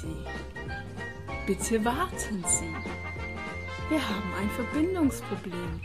Sie. 0.00 0.16
Bitte 1.46 1.84
warten 1.84 2.42
Sie. 2.46 2.74
Wir 3.88 4.00
haben 4.06 4.34
ein 4.38 4.50
Verbindungsproblem. 4.50 5.80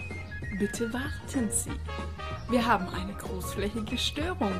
Bitte 0.59 0.91
warten 0.91 1.49
Sie. 1.49 1.71
Wir 2.49 2.65
haben 2.65 2.89
eine 2.89 3.13
großflächige 3.13 3.97
Störung. 3.97 4.51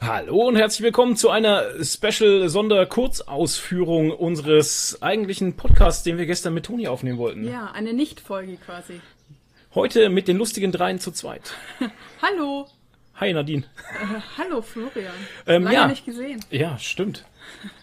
Hallo 0.00 0.48
und 0.48 0.56
herzlich 0.56 0.82
willkommen 0.82 1.14
zu 1.16 1.30
einer 1.30 1.62
Special-Sonder-Kurzausführung 1.82 4.10
unseres 4.10 5.00
eigentlichen 5.00 5.56
Podcasts, 5.56 6.02
den 6.02 6.18
wir 6.18 6.26
gestern 6.26 6.52
mit 6.54 6.66
Toni 6.66 6.88
aufnehmen 6.88 7.18
wollten. 7.18 7.44
Ja, 7.44 7.70
eine 7.72 7.92
Nicht-Folge 7.92 8.56
quasi. 8.56 9.00
Heute 9.74 10.10
mit 10.10 10.28
den 10.28 10.36
lustigen 10.36 10.70
Dreien 10.70 10.98
zu 11.00 11.12
zweit. 11.12 11.54
Hallo. 12.22 12.66
Hi 13.16 13.32
Nadine. 13.32 13.62
Äh, 13.62 14.20
hallo 14.36 14.60
Florian. 14.62 15.14
Ähm, 15.46 15.62
Lange 15.64 15.76
ja. 15.76 15.86
nicht 15.86 16.04
gesehen. 16.04 16.44
Ja, 16.50 16.76
stimmt. 16.78 17.24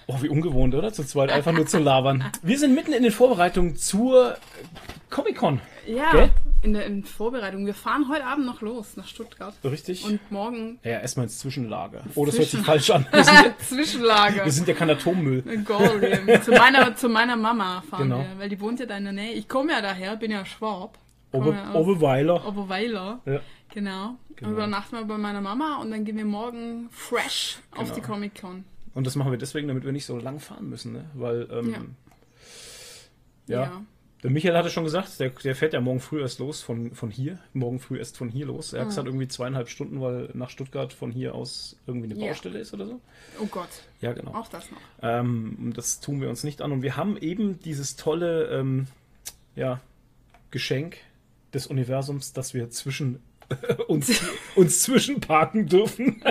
Oh, 0.05 0.21
wie 0.21 0.29
ungewohnt, 0.29 0.75
oder? 0.75 0.91
Zu 0.93 1.03
zweit 1.03 1.31
einfach 1.31 1.51
nur 1.51 1.65
zu 1.65 1.79
labern. 1.79 2.25
Wir 2.43 2.59
sind 2.59 2.75
mitten 2.75 2.93
in 2.93 3.03
den 3.03 3.11
Vorbereitungen 3.11 3.75
zur 3.75 4.37
Comic-Con. 5.09 5.61
Ja, 5.87 6.11
Gell? 6.11 6.29
in 6.61 6.73
der 6.73 6.85
in 6.85 7.03
Vorbereitung. 7.05 7.65
Wir 7.65 7.73
fahren 7.73 8.07
heute 8.09 8.25
Abend 8.25 8.45
noch 8.45 8.61
los 8.61 8.97
nach 8.97 9.07
Stuttgart. 9.07 9.55
Richtig? 9.63 10.03
Und 10.03 10.19
morgen 10.31 10.79
ja, 10.83 10.99
erstmal 10.99 11.23
ins 11.25 11.39
Zwischenlager. 11.39 12.03
Oh, 12.15 12.25
das 12.25 12.37
hört 12.37 12.49
sich 12.49 12.59
falsch 12.59 12.89
an. 12.91 13.07
Wir 13.11 13.23
sind, 13.23 13.33
ja, 13.35 13.57
Zwischenlager. 13.57 14.45
wir 14.45 14.51
sind 14.51 14.67
ja 14.67 14.73
kein 14.75 14.89
Atommüll. 14.91 15.43
Zu, 16.43 16.51
meiner, 16.51 16.95
zu 16.95 17.09
meiner 17.09 17.35
Mama 17.35 17.83
fahren 17.89 18.03
Genau. 18.03 18.19
wir, 18.19 18.39
weil 18.39 18.49
die 18.49 18.59
wohnt 18.59 18.79
ja 18.79 18.85
da 18.85 18.97
in 18.97 19.05
der 19.05 19.13
Nähe. 19.13 19.33
Ich 19.33 19.47
komme 19.47 19.71
ja 19.71 19.81
daher, 19.81 20.15
bin 20.17 20.31
ja 20.31 20.45
Schwab. 20.45 20.97
Ober, 21.31 21.53
ja 21.53 21.73
Oberweiler. 21.73 22.47
Oberweiler. 22.47 23.19
Ja. 23.25 23.39
Genau. 23.73 24.15
Genau. 24.35 24.49
Und 24.49 24.53
übernachten 24.55 24.95
wir 24.95 25.05
bei 25.05 25.17
meiner 25.17 25.41
Mama 25.41 25.77
und 25.81 25.91
dann 25.91 26.05
gehen 26.05 26.17
wir 26.17 26.25
morgen 26.25 26.87
fresh 26.91 27.59
auf 27.71 27.83
Genau. 27.83 27.95
die 27.95 28.01
Comic 28.01 28.41
Con. 28.41 28.65
Und 28.95 29.05
das 29.05 29.15
machen 29.15 29.31
wir 29.31 29.37
deswegen, 29.37 29.67
damit 29.67 29.83
wir 29.85 29.91
nicht 29.91 30.05
so 30.05 30.17
lang 30.17 30.39
fahren 30.39 30.69
müssen, 30.69 30.93
ne? 30.93 31.05
Weil, 31.13 31.47
ähm, 31.51 31.95
ja. 33.47 33.61
Ja. 33.63 33.81
Der 34.21 34.31
Michael 34.31 34.57
hatte 34.57 34.69
schon 34.69 34.83
gesagt, 34.83 35.17
der, 35.21 35.29
der 35.29 35.55
fährt 35.55 35.73
ja 35.73 35.79
morgen 35.79 36.01
früh 36.01 36.19
erst 36.19 36.39
los 36.39 36.61
von, 36.61 36.93
von 36.93 37.09
hier. 37.09 37.39
Morgen 37.53 37.79
früh 37.79 37.97
erst 37.97 38.17
von 38.17 38.27
hier 38.27 38.47
los. 38.47 38.73
Er 38.73 38.81
hat 38.81 38.87
Ah. 38.87 38.89
gesagt, 38.89 39.07
irgendwie 39.07 39.29
zweieinhalb 39.29 39.69
Stunden, 39.69 40.01
weil 40.01 40.29
nach 40.33 40.49
Stuttgart 40.49 40.91
von 40.91 41.09
hier 41.11 41.35
aus 41.35 41.77
irgendwie 41.87 42.11
eine 42.11 42.19
Ja. 42.19 42.27
Baustelle 42.31 42.59
ist 42.59 42.73
oder 42.73 42.85
so. 42.85 42.99
Oh 43.41 43.45
Gott, 43.45 43.69
Ja, 44.01 44.11
genau. 44.11 44.33
auch 44.33 44.49
das 44.49 44.69
noch. 44.71 44.79
Ähm, 45.01 45.55
und 45.59 45.77
das 45.77 46.01
tun 46.01 46.19
wir 46.19 46.27
uns 46.27 46.43
nicht 46.43 46.61
an. 46.61 46.73
Und 46.73 46.81
wir 46.81 46.97
haben 46.97 47.15
eben 47.17 47.59
dieses 47.61 47.95
tolle 47.95 48.47
ähm, 48.49 48.87
ja, 49.55 49.79
Geschenk 50.51 50.97
des 51.53 51.67
Universums, 51.67 52.33
dass 52.33 52.53
wir 52.53 52.69
zwischen 52.69 53.19
uns, 53.87 54.21
uns 54.55 54.81
zwischenparken 54.81 55.67
dürfen. 55.67 56.21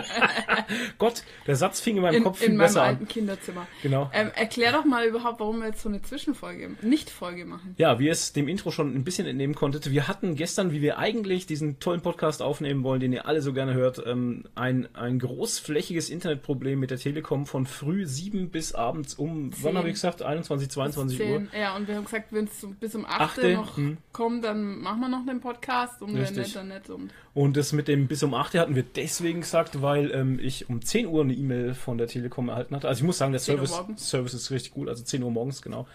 Gott, 0.99 1.23
der 1.47 1.57
Satz 1.57 1.81
fing 1.81 1.97
in 1.97 2.03
meinem 2.03 2.17
In, 2.17 2.25
Kopf 2.25 2.41
in 2.41 2.47
viel 2.47 2.55
meinem 2.57 2.67
besser 2.67 2.83
alten 2.83 3.03
an. 3.03 3.09
Kinderzimmer. 3.09 3.67
Genau. 3.83 4.11
Ähm, 4.13 4.31
erklär 4.35 4.73
doch 4.73 4.85
mal 4.85 5.07
überhaupt, 5.07 5.41
warum 5.41 5.61
wir 5.61 5.69
jetzt 5.69 5.83
so 5.83 5.89
eine 5.89 6.03
Zwischenfolge, 6.03 6.71
Nicht-Folge 6.83 7.45
machen. 7.45 7.75
Ja, 7.79 7.99
wie 7.99 8.07
ihr 8.07 8.13
es 8.13 8.33
dem 8.33 8.49
Intro 8.49 8.71
schon 8.71 8.95
ein 8.95 9.05
bisschen 9.05 9.27
entnehmen 9.27 9.55
konntet, 9.55 9.91
wir 9.91 10.09
hatten 10.09 10.35
gestern, 10.35 10.73
wie 10.73 10.83
wir 10.83 10.99
eigentlich 10.99 11.47
diesen 11.47 11.81
tollen 11.81 12.01
Podcast 12.01 12.43
aufnehmen 12.43 12.83
wollen, 12.83 13.01
den 13.01 13.13
ihr 13.13 13.27
alle 13.27 13.43
so 13.43 13.53
gerne 13.53 13.75
hört, 13.75 14.03
ähm, 14.07 14.45
ein, 14.55 14.89
ein 14.95 15.19
großflächiges 15.19 16.11
Internetproblem 16.11 16.79
mit 16.79 16.91
der 16.91 16.99
Telekom 16.99 17.47
von 17.47 17.67
früh 17.67 18.07
sieben 18.07 18.51
bis 18.51 18.75
abends 18.75 19.15
um, 19.15 19.51
wann 19.53 19.73
Zehn. 19.73 19.79
habe 19.79 19.89
ich 19.89 19.95
gesagt, 19.95 20.23
21, 20.23 20.71
22 20.71 21.21
Uhr. 21.21 21.43
Ja, 21.59 21.77
und 21.77 21.89
wir 21.89 21.97
haben 21.97 22.05
gesagt, 22.05 22.33
wenn 22.33 22.45
es 22.45 22.67
bis 22.81 22.95
um 22.95 23.05
8 23.05 23.21
Achte, 23.21 23.55
noch 23.55 23.77
hm. 23.77 23.99
kommt, 24.13 24.45
dann 24.45 24.81
machen 24.81 25.01
wir 25.01 25.09
noch 25.09 25.27
den 25.27 25.41
Podcast 25.41 26.01
und 26.03 26.15
wenn 26.15 26.21
Richtig. 26.21 26.39
nicht, 26.39 26.57
dann 26.57 26.69
nicht. 26.69 26.89
Und 27.35 27.49
Und 27.49 27.57
das 27.57 27.73
mit 27.73 27.89
dem 27.89 28.09
bis 28.09 28.23
um 28.23 28.35
8 28.35 28.55
Uhr 28.55 28.61
hatten 28.61 28.75
wir 28.75 28.83
deswegen 28.83 29.41
gesagt, 29.41 29.81
weil 29.81 30.11
ähm, 30.11 30.39
ich 30.43 30.69
um 30.69 30.83
10 30.83 31.07
Uhr 31.07 31.23
eine 31.23 31.33
E-Mail 31.33 31.73
von 31.73 31.97
der 31.97 32.07
Telekom 32.07 32.49
erhalten 32.49 32.75
hatte. 32.75 32.89
Also 32.89 33.01
ich 33.01 33.07
muss 33.07 33.19
sagen, 33.19 33.33
der 33.33 33.41
10 33.41 33.61
Uhr 33.61 33.67
Service. 33.67 34.09
Service 34.11 34.35
ist 34.35 34.51
richtig 34.51 34.75
gut, 34.75 34.89
also 34.89 35.03
10 35.03 35.23
Uhr 35.23 35.31
morgens, 35.31 35.63
genau. 35.63 35.87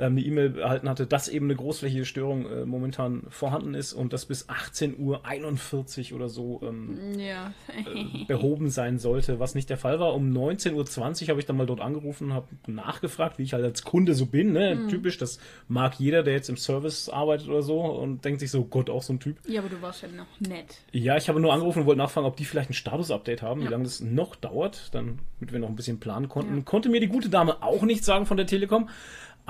Ähm, 0.00 0.12
eine 0.12 0.22
E-Mail 0.22 0.58
erhalten 0.58 0.88
hatte, 0.88 1.06
dass 1.06 1.28
eben 1.28 1.46
eine 1.46 1.56
großflächige 1.56 2.04
Störung 2.06 2.46
äh, 2.50 2.64
momentan 2.64 3.24
vorhanden 3.28 3.74
ist 3.74 3.92
und 3.92 4.12
das 4.12 4.24
bis 4.26 4.48
18 4.48 4.98
Uhr 4.98 5.26
41 5.26 6.14
oder 6.14 6.28
so 6.28 6.60
ähm, 6.64 7.18
ja. 7.18 7.52
behoben 8.28 8.70
sein 8.70 8.98
sollte, 8.98 9.38
was 9.38 9.54
nicht 9.54 9.68
der 9.70 9.76
Fall 9.76 10.00
war. 10.00 10.14
Um 10.14 10.30
19.20 10.32 11.22
Uhr 11.24 11.28
habe 11.28 11.40
ich 11.40 11.46
dann 11.46 11.56
mal 11.56 11.66
dort 11.66 11.80
angerufen, 11.80 12.32
habe 12.32 12.46
nachgefragt, 12.66 13.38
wie 13.38 13.42
ich 13.42 13.52
halt 13.52 13.64
als 13.64 13.82
Kunde 13.84 14.14
so 14.14 14.26
bin. 14.26 14.52
Ne? 14.52 14.74
Mhm. 14.74 14.88
Typisch, 14.88 15.18
das 15.18 15.38
mag 15.68 15.94
jeder, 16.00 16.22
der 16.22 16.34
jetzt 16.34 16.48
im 16.48 16.56
Service 16.56 17.08
arbeitet 17.08 17.48
oder 17.48 17.62
so 17.62 17.80
und 17.80 18.24
denkt 18.24 18.40
sich 18.40 18.50
so, 18.50 18.64
Gott, 18.64 18.88
auch 18.90 19.02
so 19.02 19.12
ein 19.12 19.20
Typ. 19.20 19.36
ja, 19.46 19.60
aber 19.60 19.68
du 19.68 19.80
warst 19.82 20.02
ja 20.02 20.08
noch 20.08 20.40
nett. 20.40 20.78
Ja, 20.92 21.16
ich 21.16 21.28
habe 21.28 21.40
nur 21.40 21.52
angerufen 21.52 21.80
und 21.80 21.86
wollte 21.86 21.98
nachfragen, 21.98 22.26
ob 22.26 22.36
die 22.36 22.44
vielleicht 22.44 22.70
ein 22.70 22.74
Status-Update 22.74 23.42
haben, 23.42 23.60
wie 23.60 23.64
Ja. 23.64 23.70
lange 23.70 23.84
das 23.84 24.00
noch 24.00 24.34
dauert, 24.36 24.88
damit 24.94 25.18
wir 25.40 25.58
noch 25.58 25.68
ein 25.68 25.76
bisschen 25.76 26.00
planen 26.00 26.28
konnten. 26.28 26.56
Ja. 26.56 26.62
Konnte 26.62 26.88
mir 26.88 27.00
die 27.00 27.08
gute 27.08 27.28
Dame 27.28 27.62
auch 27.62 27.82
nicht 27.82 28.04
sagen 28.04 28.24
von 28.26 28.36
der 28.36 28.46
Telekom, 28.46 28.88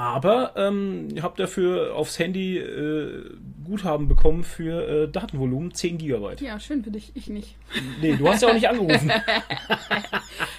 aber 0.00 0.54
ähm, 0.56 1.08
ich 1.14 1.22
habe 1.22 1.36
dafür 1.36 1.94
aufs 1.94 2.18
Handy 2.18 2.58
äh, 2.58 3.30
Guthaben 3.64 4.08
bekommen 4.08 4.44
für 4.44 5.04
äh, 5.04 5.08
Datenvolumen 5.08 5.74
10 5.74 5.98
Gigabyte. 5.98 6.40
Ja, 6.40 6.58
schön 6.58 6.82
für 6.82 6.90
dich, 6.90 7.12
ich 7.14 7.28
nicht. 7.28 7.56
Nee, 8.00 8.16
du 8.16 8.28
hast 8.28 8.42
ja 8.42 8.48
auch 8.48 8.54
nicht 8.54 8.68
angerufen. 8.68 9.12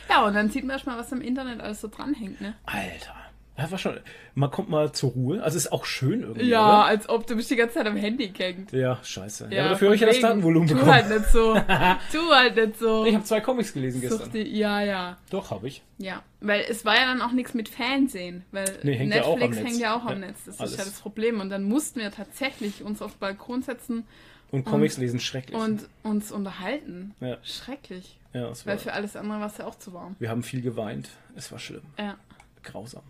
Ja, 0.09 0.25
und 0.25 0.33
dann 0.33 0.49
sieht 0.49 0.65
man 0.65 0.71
erstmal, 0.71 0.97
was 0.97 1.13
am 1.13 1.21
Internet 1.21 1.61
alles 1.61 1.79
so 1.79 1.87
dranhängt, 1.87 2.41
ne? 2.41 2.53
Alter. 2.65 3.15
Das 3.57 3.69
war 3.69 3.77
schon, 3.77 3.99
man 4.33 4.49
kommt 4.49 4.69
mal 4.69 4.91
zur 4.91 5.11
Ruhe. 5.11 5.43
Also 5.43 5.57
ist 5.57 5.71
auch 5.71 5.85
schön 5.85 6.21
irgendwie. 6.21 6.47
Ja, 6.47 6.65
Oder? 6.79 6.85
als 6.85 7.09
ob 7.09 7.27
du 7.27 7.35
bist 7.35 7.51
die 7.51 7.55
ganze 7.57 7.75
Zeit 7.75 7.85
am 7.85 7.97
Handy 7.97 8.29
gängt. 8.29 8.71
Ja, 8.71 8.97
scheiße. 9.03 9.49
Ja, 9.51 9.61
aber 9.61 9.69
dafür 9.71 9.87
habe 9.89 9.95
ich 9.95 10.01
ja 10.01 10.07
das. 10.07 10.19
Datenvolumen 10.19 10.67
tu 10.67 10.73
bekommen. 10.75 10.93
halt 10.93 11.09
nicht 11.09 11.29
so. 11.31 11.53
tu 12.11 12.29
halt 12.31 12.55
nicht 12.55 12.79
so. 12.79 13.05
Ich 13.05 13.13
habe 13.13 13.23
zwei 13.25 13.41
Comics 13.41 13.73
gelesen 13.73 14.01
Such 14.01 14.09
gestern. 14.09 14.31
die, 14.31 14.57
ja, 14.57 14.81
ja. 14.81 15.17
Doch, 15.29 15.51
habe 15.51 15.67
ich. 15.67 15.83
Ja, 15.99 16.23
weil 16.39 16.65
es 16.69 16.85
war 16.85 16.95
ja 16.95 17.05
dann 17.05 17.21
auch 17.21 17.33
nichts 17.33 17.53
mit 17.53 17.69
Fernsehen, 17.69 18.45
weil 18.51 18.65
Nee, 18.83 18.95
hängt 18.95 19.13
ja 19.13 19.27
Netflix 19.27 19.57
Netz. 19.57 19.67
hängt 19.67 19.79
ja 19.81 19.95
auch 19.95 20.05
am 20.05 20.21
Ja, 20.21 20.27
Netz. 20.27 20.39
Das 20.45 20.59
alles. 20.59 20.71
ist 20.71 20.77
ja 20.79 20.85
das 20.85 20.99
Problem. 20.99 21.39
Und 21.41 21.49
dann 21.49 21.63
mussten 21.63 21.99
wir 21.99 22.09
tatsächlich 22.09 22.83
uns 22.83 23.01
auf 23.01 23.11
den 23.11 23.19
Balkon 23.19 23.61
setzen 23.61 24.05
Und 24.49 24.63
Comics 24.63 24.97
lesen 24.97 25.19
schrecklich. 25.19 25.55
und 25.59 25.87
uns 26.03 26.31
unterhalten. 26.31 27.13
Ja. 27.19 27.37
Schrecklich. 27.43 28.17
ja, 28.33 28.51
Weil 28.65 28.77
für 28.79 28.93
alles 28.93 29.15
andere 29.15 29.39
war 29.41 29.47
es 29.47 29.57
ja 29.57 29.67
auch 29.67 29.77
zu 29.77 29.93
warm. 29.93 30.15
wir 30.19 30.29
haben 30.29 30.41
viel 30.41 30.61
geweint. 30.61 31.09
Es 31.35 31.51
war 31.51 31.59
schlimm. 31.59 31.83
Ja. 31.99 32.15
Grausam. 32.63 33.03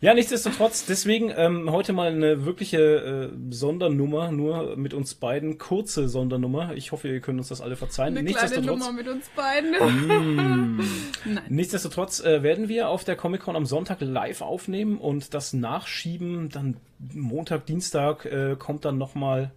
Ja, 0.00 0.14
nichtsdestotrotz, 0.14 0.86
deswegen 0.86 1.32
ähm, 1.36 1.70
heute 1.70 1.92
mal 1.92 2.10
eine 2.10 2.44
wirkliche 2.44 3.30
äh, 3.32 3.36
Sondernummer, 3.50 4.32
nur 4.32 4.76
mit 4.76 4.92
uns 4.92 5.14
beiden. 5.14 5.58
Kurze 5.58 6.08
Sondernummer. 6.08 6.74
Ich 6.74 6.92
hoffe, 6.92 7.08
ihr 7.08 7.20
könnt 7.20 7.38
uns 7.38 7.48
das 7.48 7.60
alle 7.60 7.76
verzeihen. 7.76 8.16
Eine 8.16 8.32
kleine 8.32 8.60
Nummer 8.62 8.92
mit 8.92 9.08
uns 9.08 9.28
beiden. 9.30 9.72
Mm. 9.72 10.80
Nein. 11.24 11.44
Nichtsdestotrotz 11.48 12.20
äh, 12.20 12.42
werden 12.42 12.68
wir 12.68 12.88
auf 12.88 13.04
der 13.04 13.16
Comic-Con 13.16 13.56
am 13.56 13.66
Sonntag 13.66 14.00
live 14.00 14.40
aufnehmen 14.40 14.98
und 14.98 15.32
das 15.32 15.52
nachschieben. 15.52 16.48
Dann 16.50 16.76
Montag, 17.12 17.66
Dienstag 17.66 18.24
äh, 18.24 18.56
kommt 18.58 18.84
dann 18.84 18.98
nochmal 18.98 19.52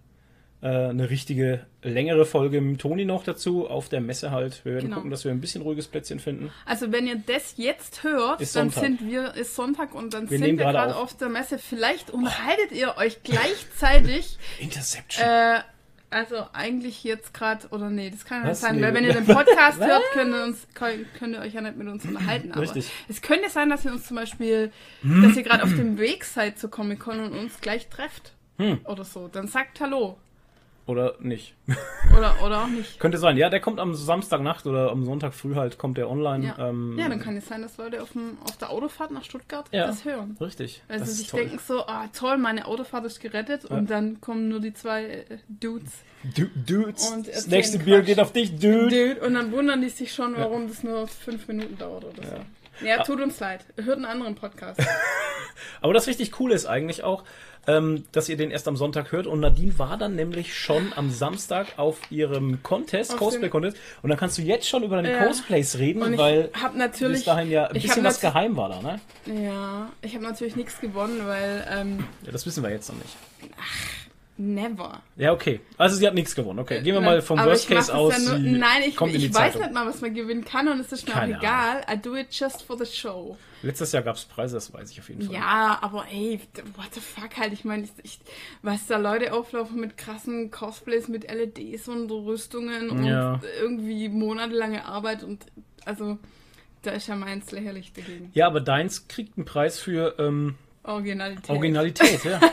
eine 0.66 1.08
richtige 1.08 1.66
längere 1.82 2.26
Folge 2.26 2.60
mit 2.60 2.80
Toni 2.80 3.04
noch 3.04 3.22
dazu 3.22 3.68
auf 3.68 3.88
der 3.88 4.00
Messe 4.00 4.32
halt. 4.32 4.64
Wir 4.64 4.72
werden 4.74 4.84
Genau. 4.86 4.96
gucken, 4.96 5.10
dass 5.12 5.24
wir 5.24 5.30
ein 5.30 5.40
bisschen 5.40 5.62
ruhiges 5.62 5.86
Plätzchen 5.86 6.18
finden. 6.18 6.50
Also 6.66 6.90
wenn 6.90 7.06
ihr 7.06 7.22
das 7.24 7.54
jetzt 7.58 8.02
hört, 8.02 8.40
Ist 8.40 8.56
dann 8.56 8.70
Sonntag. 8.70 8.98
sind 8.98 9.08
wir, 9.10 9.34
ist 9.34 9.54
Sonntag 9.54 9.94
und 9.94 10.14
dann 10.14 10.28
Wir 10.28 10.38
sind 10.38 10.58
wir 10.58 10.64
gerade 10.64 10.96
auf. 10.96 11.02
auf 11.12 11.16
der 11.16 11.28
Messe. 11.28 11.58
Vielleicht 11.58 12.10
unterhaltet 12.10 12.72
ihr 12.72 12.96
euch 12.96 13.22
gleichzeitig 13.22 14.36
Interception. 14.58 15.24
Äh, 15.26 15.60
also 16.10 16.36
eigentlich 16.54 17.04
jetzt 17.04 17.34
gerade, 17.34 17.68
oder 17.68 17.90
nee, 17.90 18.10
das 18.10 18.24
kann 18.24 18.42
ja 18.42 18.48
nicht 18.48 18.58
sein, 18.58 18.76
Nee. 18.76 18.82
weil 18.82 18.94
wenn 18.94 19.04
ihr 19.04 19.12
den 19.12 19.26
Podcast 19.26 19.78
hört, 19.84 20.02
könnt 20.14 20.32
ihr, 20.34 20.42
uns, 20.42 20.66
könnt 20.74 21.34
ihr 21.34 21.40
euch 21.40 21.52
ja 21.54 21.60
nicht 21.60 21.76
mit 21.76 21.86
uns 21.86 22.04
unterhalten. 22.04 22.50
Aber 22.52 22.62
Richtig. 22.62 22.90
es 23.08 23.20
könnte 23.22 23.48
sein, 23.50 23.68
dass 23.70 23.84
ihr 23.84 23.92
uns 23.92 24.06
zum 24.08 24.16
Beispiel, 24.16 24.72
dass 25.02 25.36
ihr 25.36 25.42
gerade 25.42 25.62
auf 25.62 25.70
dem 25.74 25.98
Weg 25.98 26.24
seid 26.24 26.58
zur 26.58 26.70
Comic-Con 26.70 27.20
und 27.20 27.32
uns 27.32 27.60
gleich 27.60 27.88
trefft. 27.88 28.32
Hm. 28.56 28.80
Oder 28.86 29.04
so. 29.04 29.28
Dann 29.28 29.46
sagt 29.46 29.80
Hallo. 29.80 30.18
Oder 30.88 31.16
nicht. 31.20 31.54
Oder, 32.16 32.42
oder 32.42 32.62
auch 32.62 32.66
nicht. 32.66 32.98
Könnte 32.98 33.18
sein. 33.18 33.36
Ja, 33.36 33.50
der 33.50 33.60
kommt 33.60 33.78
am 33.78 33.94
Samstagnacht 33.94 34.66
oder 34.66 34.90
am 34.90 35.04
Sonntag 35.04 35.34
früh 35.34 35.54
halt, 35.54 35.76
kommt 35.76 35.98
der 35.98 36.08
online. 36.08 36.46
Ja. 36.46 36.70
Ähm, 36.70 36.96
ja, 36.98 37.10
dann 37.10 37.20
kann 37.20 37.36
es 37.36 37.46
sein, 37.46 37.60
dass 37.60 37.76
Leute 37.76 38.02
auf, 38.02 38.12
dem, 38.12 38.38
auf 38.42 38.56
der 38.56 38.70
Autofahrt 38.70 39.10
nach 39.10 39.22
Stuttgart 39.22 39.66
Ja. 39.70 39.86
das 39.86 40.06
hören. 40.06 40.38
Richtig. 40.40 40.82
Weil 40.88 41.00
das 41.00 41.10
sie 41.10 41.14
sich 41.16 41.30
denken 41.30 41.58
so, 41.58 41.86
ah 41.86 42.08
toll, 42.14 42.38
meine 42.38 42.64
Autofahrt 42.66 43.04
ist 43.04 43.20
gerettet 43.20 43.66
und 43.66 43.90
dann 43.90 44.22
kommen 44.22 44.48
nur 44.48 44.60
die 44.60 44.72
zwei 44.72 45.04
äh, 45.04 45.24
Dudes. 45.48 45.92
Du, 46.34 46.46
Dudes, 46.54 47.10
Und 47.10 47.28
das 47.28 47.46
nächste 47.48 47.80
Bier 47.80 48.00
geht 48.00 48.18
auf 48.18 48.32
dich, 48.32 48.52
Dude. 48.58 48.88
Dude, 48.88 49.20
und 49.26 49.34
dann 49.34 49.52
wundern 49.52 49.82
die 49.82 49.90
sich 49.90 50.14
schon, 50.14 50.36
warum 50.38 50.68
das 50.68 50.82
nur 50.82 51.06
fünf 51.06 51.46
Minuten 51.48 51.76
dauert 51.76 52.06
oder 52.06 52.22
so. 52.26 52.86
Ja, 52.86 53.02
tut 53.02 53.20
uns 53.20 53.38
leid. 53.40 53.66
Hört 53.76 53.96
einen 53.96 54.04
anderen 54.06 54.36
Podcast. 54.36 54.80
Aber 55.80 55.92
das 55.92 56.06
richtig 56.06 56.32
Coole 56.32 56.54
ist 56.54 56.66
eigentlich 56.66 57.02
auch, 57.02 57.24
ähm, 57.68 58.04
dass 58.12 58.28
ihr 58.28 58.36
den 58.36 58.50
erst 58.50 58.66
am 58.66 58.76
Sonntag 58.76 59.12
hört. 59.12 59.26
Und 59.28 59.38
Nadine 59.40 59.78
war 59.78 59.96
dann 59.96 60.16
nämlich 60.16 60.56
schon 60.58 60.92
am 60.96 61.10
Samstag 61.12 61.66
auf 61.78 62.00
ihrem 62.10 62.62
Contest, 62.64 63.16
Cosplay-Contest. 63.16 63.76
Und 64.02 64.08
dann 64.10 64.18
kannst 64.18 64.38
du 64.38 64.42
jetzt 64.42 64.66
schon 64.68 64.82
über 64.82 64.96
deine 64.96 65.12
Ja. 65.12 65.26
Cosplays 65.26 65.78
reden, 65.78 66.02
Und 66.02 66.14
ich 66.14 66.18
weil 66.18 66.50
hab 66.60 66.74
natürlich- 66.74 67.18
bis 67.18 67.24
dahin 67.26 67.50
ja 67.50 67.66
ein 67.66 67.74
bisschen 67.74 68.02
was 68.04 68.20
geheim 68.20 68.56
war 68.56 68.68
da, 68.70 68.80
ne? 68.82 69.00
ja, 69.44 69.90
ich 70.02 70.14
habe 70.14 70.24
natürlich 70.24 70.56
nichts 70.56 70.80
gewonnen, 70.80 71.20
weil 71.26 71.64
ähm, 71.70 72.04
Ja, 72.24 72.32
das 72.32 72.44
wissen 72.46 72.62
wir 72.64 72.70
jetzt 72.70 72.88
noch 72.88 72.96
nicht. 72.98 73.16
Never. 74.40 75.02
Ja, 75.16 75.32
okay. 75.32 75.60
Also 75.76 75.96
sie 75.96 76.06
hat 76.06 76.14
nichts 76.14 76.34
gewonnen. 76.36 76.60
Okay, 76.60 76.80
gehen 76.80 76.94
wir 76.94 77.00
mal 77.00 77.20
vom 77.22 77.40
aber 77.40 77.50
Worst 77.50 77.68
Case 77.68 77.92
aus. 77.92 78.24
Ja 78.24 78.38
nur, 78.38 78.38
nein, 78.38 78.82
ich, 78.86 78.94
ich 78.94 79.00
weiß 79.00 79.32
Zeitung. 79.32 79.62
nicht 79.62 79.74
mal, 79.74 79.84
was 79.84 80.00
man 80.00 80.14
gewinnen 80.14 80.44
kann 80.44 80.68
und 80.68 80.78
es 80.78 80.92
ist 80.92 81.08
mir 81.08 81.12
Keine 81.14 81.36
auch 81.36 81.40
egal. 81.40 81.84
I 81.92 82.00
do 82.00 82.14
it 82.14 82.28
just 82.30 82.62
for 82.62 82.78
the 82.78 82.86
show. 82.86 83.36
Letztes 83.62 83.90
Jahr 83.90 84.04
gab 84.04 84.14
es 84.14 84.24
Preise, 84.24 84.54
das 84.54 84.72
weiß 84.72 84.92
ich 84.92 85.00
auf 85.00 85.08
jeden 85.08 85.22
Fall. 85.22 85.34
Ja, 85.34 85.78
aber 85.82 86.06
ey, 86.12 86.38
what 86.76 86.94
the 86.94 87.00
fuck 87.00 87.36
halt. 87.36 87.52
Ich 87.52 87.64
meine, 87.64 87.88
ich, 88.04 88.20
weiß, 88.62 88.86
da 88.86 88.98
Leute 88.98 89.32
auflaufen 89.32 89.80
mit 89.80 89.96
krassen 89.96 90.52
Cosplays, 90.52 91.08
mit 91.08 91.28
LEDs 91.28 91.88
und 91.88 92.08
Rüstungen 92.08 93.04
Ja. 93.04 93.32
und 93.32 93.40
irgendwie 93.60 94.08
monatelange 94.08 94.84
Arbeit 94.84 95.24
und 95.24 95.46
also 95.84 96.16
da 96.82 96.92
ist 96.92 97.08
ja 97.08 97.16
meins 97.16 97.50
lächerlich 97.50 97.92
dagegen. 97.92 98.30
Ja, 98.34 98.46
aber 98.46 98.60
deins 98.60 99.08
kriegt 99.08 99.36
einen 99.36 99.46
Preis 99.46 99.80
für 99.80 100.14
ähm, 100.20 100.54
Originalität. 100.84 101.50
Originalität, 101.50 102.24
ja. 102.24 102.40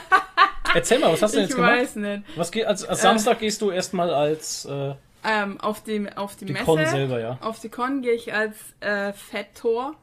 Erzähl 0.76 1.00
mal, 1.00 1.12
was 1.14 1.22
hast 1.22 1.34
du 1.34 1.38
denn 1.38 1.46
ich 1.46 1.50
jetzt 1.50 1.56
gemacht? 1.56 1.72
weiß 1.74 1.96
nicht. 1.96 2.24
Was 2.36 2.52
geht, 2.52 2.66
als, 2.66 2.84
als 2.86 3.02
Samstag 3.02 3.40
gehst 3.40 3.62
du 3.62 3.72
erstmal 3.72 4.14
als 4.14 4.66
äh, 4.66 4.94
Ähm, 5.24 5.60
auf 5.62 5.82
die, 5.84 6.08
auf 6.16 6.36
die, 6.36 6.46
die 6.46 6.54
Messe. 6.54 6.66
Con 6.66 6.86
selber, 6.86 7.20
ja. 7.20 7.38
Auf 7.42 7.60
die 7.60 7.70
Con 7.70 8.02
gehe 8.02 8.14
ich 8.14 8.34
als 8.34 8.56
äh, 8.82 9.12
Fett-Tor. 9.14 9.96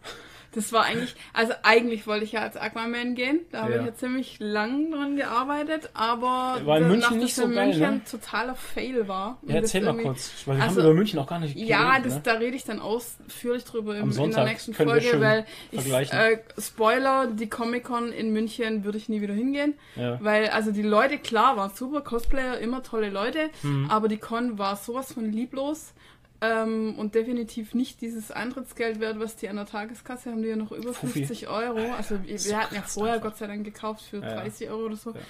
Das 0.54 0.70
war 0.72 0.84
eigentlich, 0.84 1.14
also 1.32 1.54
eigentlich 1.62 2.06
wollte 2.06 2.24
ich 2.24 2.32
ja 2.32 2.40
als 2.42 2.56
Aquaman 2.58 3.14
gehen. 3.14 3.40
Da 3.52 3.62
habe 3.62 3.72
Ja. 3.72 3.80
ich 3.80 3.86
ja 3.86 3.94
ziemlich 3.94 4.36
lang 4.38 4.90
dran 4.90 5.16
gearbeitet, 5.16 5.88
aber 5.94 6.60
War 6.64 6.78
in 6.78 6.88
München 6.88 7.18
nicht 7.18 7.34
so 7.34 7.44
in 7.44 7.54
geil, 7.54 7.66
München 7.68 7.80
ne? 7.94 8.00
totaler 8.10 8.54
Fail 8.54 9.08
war. 9.08 9.38
Ja, 9.46 9.54
erzähl 9.56 9.82
das 9.82 9.96
mal 9.96 10.02
kurz. 10.02 10.30
Weil 10.44 10.56
wir 10.58 10.62
Also, 10.64 10.76
haben 10.80 10.84
über 10.88 10.94
München 10.94 11.16
noch 11.18 11.26
gar 11.26 11.38
nicht 11.40 11.56
Ja, 11.56 11.92
geredet, 11.92 12.06
das, 12.06 12.14
ne? 12.16 12.20
da 12.24 12.32
rede 12.34 12.56
ich 12.56 12.64
dann 12.64 12.80
ausführlich 12.80 13.64
drüber 13.64 13.96
im, 13.96 14.10
in 14.10 14.30
der 14.30 14.44
nächsten 14.44 14.74
Folge, 14.74 15.20
weil 15.20 15.46
ich, 15.70 16.12
äh, 16.12 16.38
Spoiler, 16.58 17.28
die 17.28 17.48
Comic-Con 17.48 18.12
in 18.12 18.32
München 18.32 18.84
würde 18.84 18.98
ich 18.98 19.08
nie 19.08 19.20
wieder 19.22 19.34
hingehen, 19.34 19.74
Ja. 19.96 20.18
weil 20.22 20.48
also 20.50 20.70
die 20.70 20.82
Leute, 20.82 21.18
klar, 21.18 21.56
waren 21.56 21.72
super, 21.74 22.02
Cosplayer, 22.02 22.58
immer 22.58 22.82
tolle 22.82 23.08
Leute, 23.10 23.48
Mhm. 23.62 23.90
aber 23.90 24.08
die 24.08 24.18
Con 24.18 24.58
war 24.58 24.76
sowas 24.76 25.12
von 25.14 25.32
lieblos 25.32 25.94
ähm, 26.42 26.96
und 26.98 27.14
definitiv 27.14 27.72
nicht 27.72 28.00
dieses 28.02 28.30
Eintrittsgeld 28.30 29.00
wert, 29.00 29.18
was 29.20 29.36
die 29.36 29.48
an 29.48 29.56
der 29.56 29.64
Tageskasse 29.66 30.30
haben, 30.30 30.42
die 30.42 30.48
ja 30.48 30.56
noch 30.56 30.72
über 30.72 30.92
Fuffi. 30.92 31.24
50 31.24 31.48
Euro, 31.48 31.78
also 31.96 32.22
wir, 32.24 32.38
so 32.38 32.54
hatten 32.56 32.74
ja 32.74 32.82
vorher 32.82 33.14
einfach. 33.14 33.28
Gott 33.30 33.38
sei 33.38 33.46
Dank 33.46 33.64
gekauft 33.64 34.02
für 34.02 34.18
Ja. 34.18 34.34
30 34.42 34.68
Euro 34.68 34.86
oder 34.86 34.96
so. 34.96 35.10
Ja. 35.12 35.20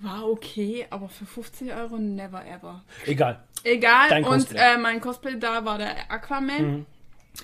War 0.00 0.28
okay, 0.28 0.86
aber 0.90 1.08
für 1.08 1.24
50 1.24 1.72
Euro 1.72 1.96
never 1.96 2.44
ever. 2.44 2.82
Egal. 3.06 3.42
Egal, 3.64 4.08
Dein 4.10 4.24
und 4.24 4.30
Cosplay. 4.32 4.58
äh, 4.74 4.76
mein 4.76 5.00
Cosplay 5.00 5.38
da 5.38 5.64
war 5.64 5.78
der 5.78 6.10
Aquaman. 6.10 6.84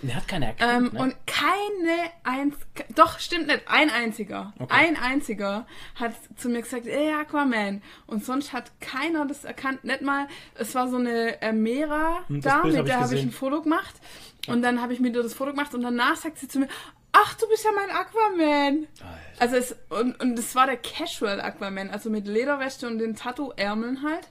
Der 0.01 0.17
hat 0.17 0.27
keine 0.29 0.47
erkannt, 0.47 0.89
Ähm, 0.89 0.91
ne? 0.93 1.01
Und 1.01 1.27
keine 1.27 2.11
eins, 2.25 2.55
doch 2.95 3.19
stimmt 3.19 3.47
nicht, 3.49 3.63
ein 3.67 3.91
einziger, 3.91 4.53
Okay. 4.59 4.73
ein 4.75 4.97
einziger 4.97 5.67
hat 5.97 6.15
zu 6.37 6.49
mir 6.49 6.63
gesagt, 6.63 6.87
ey 6.87 7.13
Aquaman. 7.13 7.83
Und 8.07 8.25
sonst 8.25 8.53
hat 8.53 8.71
keiner 8.81 9.27
das 9.27 9.45
erkannt, 9.45 9.85
nicht 9.85 10.03
mal. 10.03 10.27
Es 10.55 10.75
war 10.75 10.89
so 10.89 10.97
eine 10.97 11.41
äh, 11.43 11.53
Mera 11.53 12.19
Hm, 12.29 12.41
da, 12.41 12.59
hab 12.59 12.65
mit 12.65 12.75
ich 12.75 12.83
der 12.85 13.01
habe 13.01 13.15
ich 13.15 13.23
ein 13.23 13.31
Foto 13.33 13.63
gemacht. 13.63 13.95
Und 14.49 14.63
dann 14.63 14.81
habe 14.81 14.93
ich 14.93 15.01
mit 15.01 15.15
ihr 15.15 15.23
das 15.23 15.35
Foto 15.35 15.51
gemacht 15.53 15.73
und 15.75 15.83
danach 15.83 16.17
sagt 16.17 16.39
sie 16.39 16.49
zu 16.49 16.59
mir, 16.61 16.69
ach 17.23 17.35
du 17.35 17.49
bist 17.49 17.65
ja 17.65 17.71
mein 17.75 17.91
Aquaman. 17.91 18.87
Also 19.39 19.57
es 19.57 19.75
und, 19.89 20.21
und 20.21 20.39
es 20.39 20.55
war 20.55 20.67
der 20.67 20.77
Casual 20.77 21.41
Aquaman, 21.41 21.91
also 21.91 22.11
mit 22.11 22.27
Lederwäsche 22.27 22.87
und 22.87 22.99
den 22.99 23.15
Tattoo-Ärmeln 23.17 24.03
halt. 24.03 24.29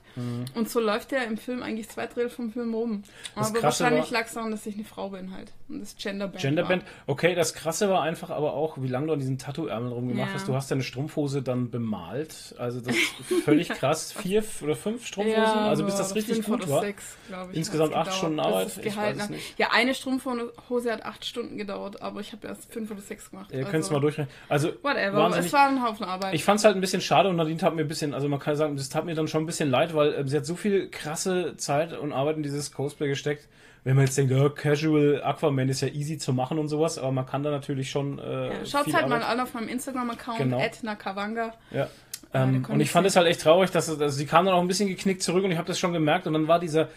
Und 0.54 0.68
so 0.68 0.78
läuft 0.78 1.10
der 1.10 1.24
im 1.26 1.38
Film 1.38 1.62
eigentlich 1.62 1.88
zwei 1.88 2.06
Drittel 2.06 2.28
vom 2.28 2.52
Film 2.52 2.74
rum. 2.74 2.90
Mhm. 2.90 3.02
Das 3.34 3.48
Aber 3.48 3.60
Krasse 3.60 3.84
wahrscheinlich 3.84 4.10
lag 4.10 4.26
es 4.26 4.34
daran, 4.34 4.50
dass 4.50 4.66
ich 4.66 4.74
eine 4.74 4.84
Frau 4.84 5.08
bin 5.08 5.34
halt. 5.34 5.52
Und 5.70 5.80
das 5.80 5.96
Genderband. 5.96 6.38
Genderband. 6.42 6.82
war. 6.82 6.88
Okay, 7.06 7.34
das 7.34 7.54
Krasse 7.54 7.88
war 7.88 8.02
einfach 8.02 8.28
aber 8.28 8.52
auch, 8.52 8.76
wie 8.82 8.88
lange 8.88 9.06
du 9.06 9.14
an 9.14 9.20
diesen 9.20 9.38
Tattoo-Ärmeln 9.38 9.90
rumgemacht 9.92 10.28
Ja. 10.28 10.34
hast. 10.34 10.48
Du 10.48 10.54
hast 10.54 10.70
deine 10.70 10.82
Strumpfhose 10.82 11.40
dann 11.42 11.70
bemalt. 11.70 12.54
Also 12.58 12.80
das 12.80 12.94
ist 12.94 13.42
völlig 13.44 13.68
krass. 13.70 14.12
Vier 14.12 14.44
oder 14.62 14.76
fünf 14.76 15.06
Strumpfhosen. 15.06 15.40
also 15.42 15.84
bis 15.84 15.96
das 15.96 16.14
richtig 16.14 16.44
gut 16.44 16.68
war. 16.68 16.82
Sechs, 16.82 17.16
ich, 17.50 17.56
Insgesamt 17.56 17.94
acht 17.94 18.12
Stunden 18.12 18.38
Arbeit? 18.40 18.78
Ich 18.84 18.94
weiß 18.96 19.16
es 19.18 19.28
nicht. 19.30 19.58
Ja, 19.58 19.68
eine 19.72 19.94
Strumpfhose 19.94 20.92
hat 20.92 21.04
acht 21.06 21.24
Stunden 21.24 21.56
gedauert, 21.56 22.02
aber 22.02 22.20
ich 22.20 22.32
habe 22.32 22.46
erst 22.48 22.70
fünf 22.70 22.81
oder 22.90 23.00
sechs 23.00 23.30
gemacht. 23.30 23.50
Ihr 23.52 23.60
könnt 23.64 23.74
es 23.74 23.84
also, 23.84 23.92
mal 23.94 24.00
durchrechnen. 24.00 24.34
Also 24.48 24.72
Whatever, 24.82 25.36
es 25.38 25.52
war 25.52 25.68
ein 25.68 25.82
Haufen 25.82 26.04
Arbeit. 26.04 26.34
Ich 26.34 26.44
fand 26.44 26.58
es 26.58 26.64
halt 26.64 26.74
ein 26.74 26.80
bisschen 26.80 27.00
schade 27.00 27.28
und 27.28 27.36
Nadine 27.36 27.58
tat 27.58 27.74
mir 27.74 27.82
ein 27.82 27.88
bisschen, 27.88 28.14
also 28.14 28.28
man 28.28 28.38
kann 28.38 28.56
sagen, 28.56 28.76
das 28.76 28.88
tat 28.88 29.04
mir 29.04 29.14
dann 29.14 29.28
schon 29.28 29.42
ein 29.42 29.46
bisschen 29.46 29.70
leid, 29.70 29.94
weil 29.94 30.14
äh, 30.14 30.26
sie 30.26 30.36
hat 30.36 30.46
so 30.46 30.56
viel 30.56 30.88
krasse 30.90 31.56
Zeit 31.56 31.96
und 31.96 32.12
Arbeit 32.12 32.36
in 32.36 32.42
dieses 32.42 32.72
Cosplay 32.72 33.08
gesteckt. 33.08 33.48
Wenn 33.84 33.96
man 33.96 34.04
jetzt 34.04 34.16
denkt, 34.16 34.32
ja, 34.32 34.48
Casual 34.48 35.22
Aquaman 35.24 35.68
ist 35.68 35.80
ja 35.80 35.88
easy 35.88 36.16
zu 36.16 36.32
machen 36.32 36.58
und 36.58 36.68
sowas, 36.68 36.98
aber 36.98 37.10
man 37.10 37.26
kann 37.26 37.42
da 37.42 37.50
natürlich 37.50 37.90
schon. 37.90 38.18
Äh, 38.20 38.46
ja, 38.48 38.64
Schaut 38.64 38.92
halt 38.92 39.08
mal 39.08 39.16
Arbeit- 39.16 39.28
an 39.28 39.40
auf 39.40 39.54
meinem 39.54 39.68
Instagram-Account, 39.68 40.38
Genau. 40.38 40.62
Nakawanga. 40.82 41.52
Ja. 41.72 41.88
Ähm, 42.34 42.64
und 42.68 42.80
ich 42.80 42.90
fand 42.90 43.06
es 43.06 43.16
halt 43.16 43.26
echt 43.26 43.42
traurig, 43.42 43.70
dass 43.70 43.88
also 43.88 44.08
sie 44.08 44.26
kam 44.26 44.46
dann 44.46 44.54
auch 44.54 44.60
ein 44.60 44.68
bisschen 44.68 44.88
geknickt 44.88 45.22
zurück 45.22 45.44
und 45.44 45.50
ich 45.50 45.58
habe 45.58 45.66
das 45.66 45.78
schon 45.78 45.92
gemerkt 45.92 46.26
und 46.26 46.32
dann 46.32 46.48
war 46.48 46.60
dieser, 46.60 46.88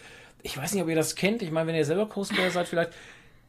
ich 0.42 0.56
weiß 0.56 0.72
nicht, 0.74 0.82
ob 0.82 0.88
ihr 0.88 0.96
das 0.96 1.14
kennt, 1.14 1.42
ich 1.42 1.50
meine, 1.50 1.66
wenn 1.66 1.74
ihr 1.74 1.84
selber 1.84 2.06
Cosplayer 2.06 2.50
seid, 2.50 2.68
vielleicht, 2.68 2.92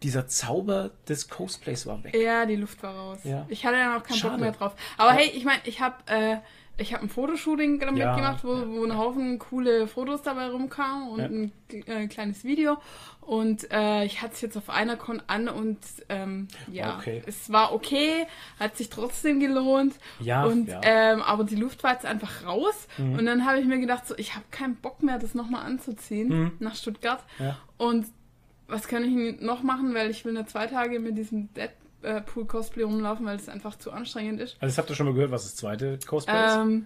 dieser 0.03 0.27
Zauber 0.27 0.91
des 1.07 1.29
Cosplays 1.29 1.85
war 1.87 2.03
weg. 2.03 2.15
Ja, 2.15 2.45
die 2.45 2.55
Luft 2.55 2.81
war 2.83 2.93
raus. 2.95 3.19
Ja. 3.23 3.45
Ich 3.49 3.65
hatte 3.65 3.77
dann 3.77 3.97
auch 3.99 4.03
keinen 4.03 4.17
Schade. 4.17 4.33
Bock 4.33 4.41
mehr 4.41 4.51
drauf. 4.51 4.75
Aber 4.97 5.11
hey, 5.13 5.31
ich 5.33 5.43
meine, 5.45 5.61
ich 5.65 5.81
habe 5.81 5.95
äh, 6.07 6.37
ich 6.79 6.93
habe 6.93 7.01
ein 7.03 7.09
Fotoshooting 7.09 7.79
damit 7.79 7.97
Ja, 7.97 8.15
gemacht, 8.15 8.43
wo, 8.43 8.49
wo 8.49 8.83
ein 8.85 8.95
Haufen 8.95 9.39
coole 9.39 9.87
Fotos 9.87 10.21
dabei 10.21 10.47
rumkamen 10.49 11.09
und 11.09 11.19
Ja. 11.19 11.25
ein 11.25 11.51
äh, 11.87 12.07
kleines 12.07 12.43
Video. 12.43 12.77
Und 13.21 13.69
äh, 13.71 14.05
ich 14.05 14.21
hatte 14.21 14.35
es 14.35 14.41
jetzt 14.41 14.55
auf 14.57 14.69
einer 14.69 14.95
Con 14.95 15.21
an 15.25 15.49
und 15.49 15.79
ähm, 16.07 16.47
ja, 16.71 16.97
Okay. 16.97 17.23
es 17.25 17.51
war 17.51 17.73
okay, 17.73 18.27
hat 18.59 18.77
sich 18.77 18.89
trotzdem 18.89 19.39
gelohnt. 19.39 19.95
Ja, 20.19 20.45
und, 20.45 20.67
ja. 20.67 20.79
Ähm, 20.83 21.21
aber 21.23 21.43
die 21.43 21.55
Luft 21.55 21.83
war 21.83 21.93
jetzt 21.93 22.05
einfach 22.05 22.45
raus. 22.45 22.87
Und 22.99 23.25
dann 23.25 23.45
habe 23.45 23.59
ich 23.59 23.65
mir 23.65 23.79
gedacht, 23.79 24.07
so, 24.07 24.15
ich 24.17 24.35
habe 24.35 24.45
keinen 24.51 24.75
Bock 24.75 25.01
mehr, 25.01 25.17
das 25.17 25.33
nochmal 25.33 25.65
anzuziehen 25.65 26.51
nach 26.59 26.75
Stuttgart. 26.75 27.23
Ja. 27.39 27.57
Und 27.77 28.05
was 28.67 28.87
kann 28.87 29.03
ich 29.03 29.41
noch 29.41 29.63
machen, 29.63 29.93
weil 29.93 30.09
ich 30.09 30.25
will 30.25 30.33
nur 30.33 30.45
zwei 30.47 30.67
Tage 30.67 30.99
mit 30.99 31.17
diesem 31.17 31.49
Deadpool-Cosplay 31.53 32.83
rumlaufen, 32.83 33.25
weil 33.25 33.37
es 33.37 33.49
einfach 33.49 33.77
zu 33.77 33.91
anstrengend 33.91 34.41
ist. 34.41 34.57
Also 34.59 34.71
das 34.71 34.77
habt 34.77 34.89
ihr 34.89 34.95
schon 34.95 35.05
mal 35.05 35.15
gehört, 35.15 35.31
was 35.31 35.43
das 35.43 35.55
zweite 35.55 35.99
Cosplay 36.05 36.45
ist. 36.45 36.83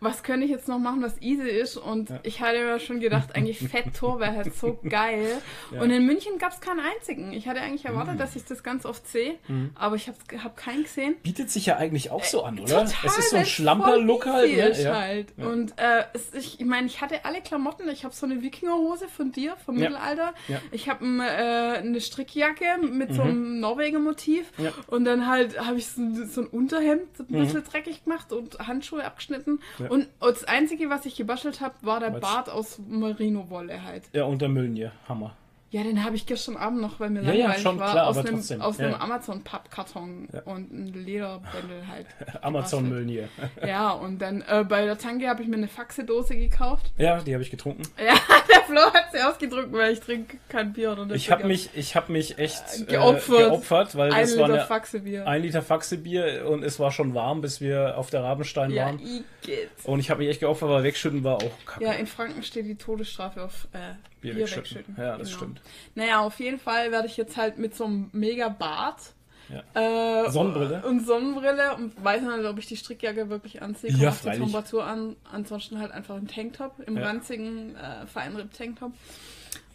Ähm, 0.00 0.08
was 0.08 0.22
könnte 0.22 0.44
ich 0.44 0.50
jetzt 0.50 0.68
noch 0.68 0.78
machen, 0.78 1.02
was 1.02 1.20
easy 1.20 1.48
ist? 1.48 1.76
Und 1.76 2.10
Ja. 2.10 2.20
ich 2.22 2.40
hatte 2.40 2.58
mir 2.60 2.78
schon 2.80 3.00
gedacht, 3.00 3.34
eigentlich 3.34 3.58
Fett 3.68 3.94
Tor 3.96 4.20
wäre 4.20 4.36
halt 4.36 4.54
so 4.54 4.78
geil. 4.88 5.40
Ja. 5.72 5.82
Und 5.82 5.90
in 5.90 6.06
München 6.06 6.38
gab 6.38 6.52
es 6.52 6.60
keinen 6.60 6.80
einzigen. 6.80 7.32
Ich 7.32 7.48
hatte 7.48 7.60
eigentlich 7.60 7.84
erwartet, 7.84 8.14
Mhm. 8.14 8.18
dass 8.18 8.36
ich 8.36 8.44
das 8.44 8.62
ganz 8.62 8.84
oft 8.86 9.06
sehe, 9.08 9.34
aber 9.74 9.96
ich 9.96 10.08
habe 10.08 10.18
hab 10.42 10.56
keinen 10.56 10.84
gesehen. 10.84 11.16
Bietet 11.22 11.50
sich 11.50 11.66
ja 11.66 11.76
eigentlich 11.76 12.10
auch 12.10 12.22
so 12.24 12.42
an, 12.44 12.58
oder? 12.58 12.84
Total, 12.84 12.94
es 13.04 13.18
ist 13.18 13.30
so 13.30 13.36
ein 13.36 13.40
weil's 13.40 13.50
schlamper 13.50 13.88
voll 13.88 14.02
Look 14.04 14.26
halt, 14.26 14.56
ne? 14.56 14.94
halt. 14.96 15.28
Ja. 15.36 15.46
Und 15.46 15.72
äh, 15.78 16.04
es, 16.14 16.32
ich, 16.34 16.60
ich 16.60 16.66
meine, 16.66 16.86
ich 16.86 17.00
hatte 17.00 17.24
alle 17.24 17.40
Klamotten. 17.40 17.88
Ich 17.88 18.04
habe 18.04 18.14
so 18.14 18.26
eine 18.26 18.42
Wikingerhose 18.42 19.08
von 19.08 19.32
dir, 19.32 19.56
vom. 19.64 19.76
Mittelalter. 19.76 20.34
Ich 20.72 20.88
habe 20.88 21.04
äh, 21.04 21.78
eine 21.78 22.00
Strickjacke 22.00 22.78
mit 22.90 23.14
so 23.14 23.22
einem 23.22 23.60
Norweger-Motiv. 23.60 24.46
Mhm. 24.58 24.68
Und 24.88 25.04
dann 25.04 25.26
halt 25.26 25.58
habe 25.60 25.78
ich 25.78 25.86
so, 25.88 26.02
so 26.26 26.42
ein 26.42 26.46
Unterhemd 26.48 27.02
ein 27.18 27.26
bisschen 27.26 27.64
dreckig 27.64 28.04
gemacht 28.04 28.32
und 28.32 28.58
Handschuhe 28.58 29.04
abgeschnitten. 29.04 29.60
Ja. 29.88 29.94
Und 29.94 30.08
das 30.20 30.44
Einzige, 30.44 30.90
was 30.90 31.06
ich 31.06 31.16
gebastelt 31.16 31.60
habe, 31.60 31.74
war 31.82 32.00
der? 32.00 32.10
Bart 32.10 32.48
aus 32.48 32.78
Merino-Wolle 32.78 33.84
halt. 33.84 34.04
Ja, 34.12 34.24
und 34.24 34.42
der 34.42 34.48
Müllenje. 34.48 34.92
Hammer. 35.08 35.36
Ja, 35.70 35.82
den 35.82 36.02
habe 36.02 36.16
ich 36.16 36.24
gestern 36.24 36.56
Abend 36.56 36.80
noch, 36.80 36.98
weil 36.98 37.10
mir 37.10 37.22
Ja, 37.22 37.32
ja, 37.32 37.38
langweilig 37.40 37.62
schon, 37.62 37.78
war, 37.78 37.90
klar, 37.92 38.06
aus 38.06 38.16
aber 38.16 38.26
einem, 38.28 38.36
trotzdem. 38.38 38.62
aus 38.62 38.78
Ja, 38.78 38.84
einem 38.86 38.94
ja. 38.94 39.00
Amazon-Pappkarton 39.00 40.28
Ja. 40.32 40.40
und 40.42 40.72
ein 40.72 40.86
Lederbändel 40.94 41.86
halt. 41.86 42.06
Amazon 42.42 42.88
Müllenje. 42.88 43.28
Ja, 43.66 43.90
und 43.90 44.18
dann 44.20 44.42
äh, 44.48 44.64
bei 44.66 44.84
der 44.86 44.96
Tanke 44.96 45.28
habe 45.28 45.42
ich 45.42 45.48
mir 45.48 45.56
eine 45.56 45.68
Faxedose 45.68 46.36
gekauft. 46.36 46.90
Ja, 46.96 47.18
die 47.20 47.34
habe 47.34 47.42
ich 47.42 47.50
getrunken. 47.50 47.82
Ja, 47.98 48.14
der 48.50 48.62
Flo 48.62 48.80
hat 48.94 49.12
sie 49.12 49.18
ausgedrückt, 49.20 49.72
weil 49.72 49.92
ich 49.92 50.00
trinke 50.00 50.38
kein 50.48 50.72
Bier. 50.72 50.92
Und 50.98 51.12
Ich 51.12 51.30
habe 51.30 51.46
mich, 51.46 51.68
ich 51.74 51.94
habe 51.96 52.12
mich 52.12 52.38
echt 52.38 52.62
äh, 52.80 52.84
Geopfert. 52.84 53.48
geopfert, 53.50 53.96
weil 53.96 54.12
ein 54.12 54.22
das 54.22 54.38
war 54.38 54.48
Liter 54.48 54.60
eine, 54.60 54.66
Faxebier. 54.68 55.26
ein 55.26 55.42
Liter 55.42 55.60
Faxebier 55.62 56.46
und 56.48 56.62
es 56.64 56.80
war 56.80 56.90
schon 56.92 57.14
warm, 57.14 57.40
bis 57.42 57.60
wir 57.60 57.98
auf 57.98 58.08
der 58.10 58.22
Rabenstein 58.22 58.70
ja, 58.70 58.86
waren. 58.86 59.00
igitt. 59.00 59.68
Und 59.84 60.00
ich 60.00 60.08
habe 60.10 60.20
mich 60.20 60.30
echt 60.30 60.40
geopfert, 60.40 60.70
weil 60.70 60.82
wegschütten 60.82 61.24
war 61.24 61.36
auch 61.36 61.50
kacke. 61.66 61.84
Ja, 61.84 61.92
in 61.92 62.06
Franken 62.06 62.42
steht 62.42 62.64
die 62.66 62.76
Todesstrafe 62.76 63.42
auf 63.42 63.68
äh, 63.72 63.78
Bier 64.20 64.32
Bier, 64.34 64.42
wegschütten. 64.44 64.78
wegschütten. 64.78 64.94
Ja, 64.98 65.16
das 65.18 65.28
Genau. 65.28 65.38
stimmt. 65.38 65.57
Naja, 65.94 66.20
auf 66.20 66.38
jeden 66.40 66.58
Fall 66.58 66.90
werde 66.92 67.06
ich 67.08 67.16
jetzt 67.16 67.36
halt 67.36 67.58
mit 67.58 67.74
so 67.74 67.84
einem 67.84 68.10
mega 68.12 68.48
Bart 68.48 69.12
Ja. 69.48 70.24
äh, 70.26 70.30
Sonnenbrille? 70.30 70.82
und 70.86 71.06
Sonnenbrille 71.06 71.74
und 71.76 72.02
weiß 72.04 72.22
nicht, 72.22 72.44
ob 72.44 72.58
ich 72.58 72.66
die 72.66 72.76
Strickjacke 72.76 73.30
wirklich 73.30 73.62
anziehe. 73.62 73.90
Ja, 73.92 74.10
Kommt 74.10 74.26
auf 74.26 74.32
die. 74.34 74.38
Temperatur 74.40 74.84
an. 74.84 75.16
Ansonsten 75.32 75.78
halt 75.78 75.92
einfach 75.92 76.16
ein 76.16 76.28
Tanktop, 76.28 76.74
im 76.86 76.96
Ja. 76.96 77.04
ranzigen 77.06 77.74
äh, 77.76 78.06
Feinripp-Tanktop. 78.06 78.92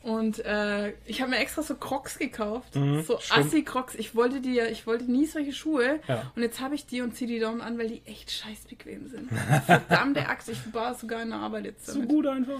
Und 0.04 0.40
äh, 0.46 0.90
ich 1.06 1.22
habe 1.22 1.32
mir 1.32 1.38
extra 1.38 1.62
so 1.63 1.75
Crocs 1.75 2.20
gekauft. 2.20 2.75
Mhm, 2.75 3.04
so. 3.04 3.18
Assi-Crocs. 3.30 3.96
Ich 3.96 4.16
wollte 4.16 4.42
die 4.42 4.54
ja, 4.54 4.66
ich 4.66 4.86
wollte 4.86 5.06
nie 5.10 5.25
solche 5.25 5.54
Schuhe. 5.54 6.02
Ja. 6.10 6.30
Und 6.36 6.42
jetzt 6.42 6.60
habe 6.60 6.75
ich 6.75 6.86
die 6.86 7.00
und 7.02 7.16
ziehe 7.16 7.28
die 7.30 7.40
down 7.40 7.62
an, 7.62 7.78
weil 7.78 7.88
die 7.88 8.02
echt 8.06 8.30
scheiß 8.30 8.66
bequem 8.70 9.08
sind. 9.08 9.30
Verdammte 9.66 10.28
Axt, 10.28 10.50
ich 10.50 10.58
war 10.74 10.94
sogar 10.96 11.22
in 11.22 11.30
der 11.30 11.40
Arbeit 11.40 11.63
jetzt 11.63 11.86
So 11.86 11.94
damit. 11.94 12.10
gut 12.10 12.28
einfach. 12.28 12.60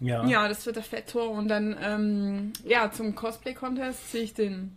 Ja. 0.00 0.26
Ja, 0.26 0.48
das 0.48 0.64
wird 0.66 0.76
der 0.76 0.82
Fett-Tor. 0.82 1.30
Und 1.30 1.48
dann, 1.48 1.76
ähm, 1.82 2.52
ja, 2.64 2.90
zum 2.90 3.14
Cosplay-Contest 3.14 4.10
ziehe 4.10 4.24
ich 4.24 4.34
den 4.34 4.76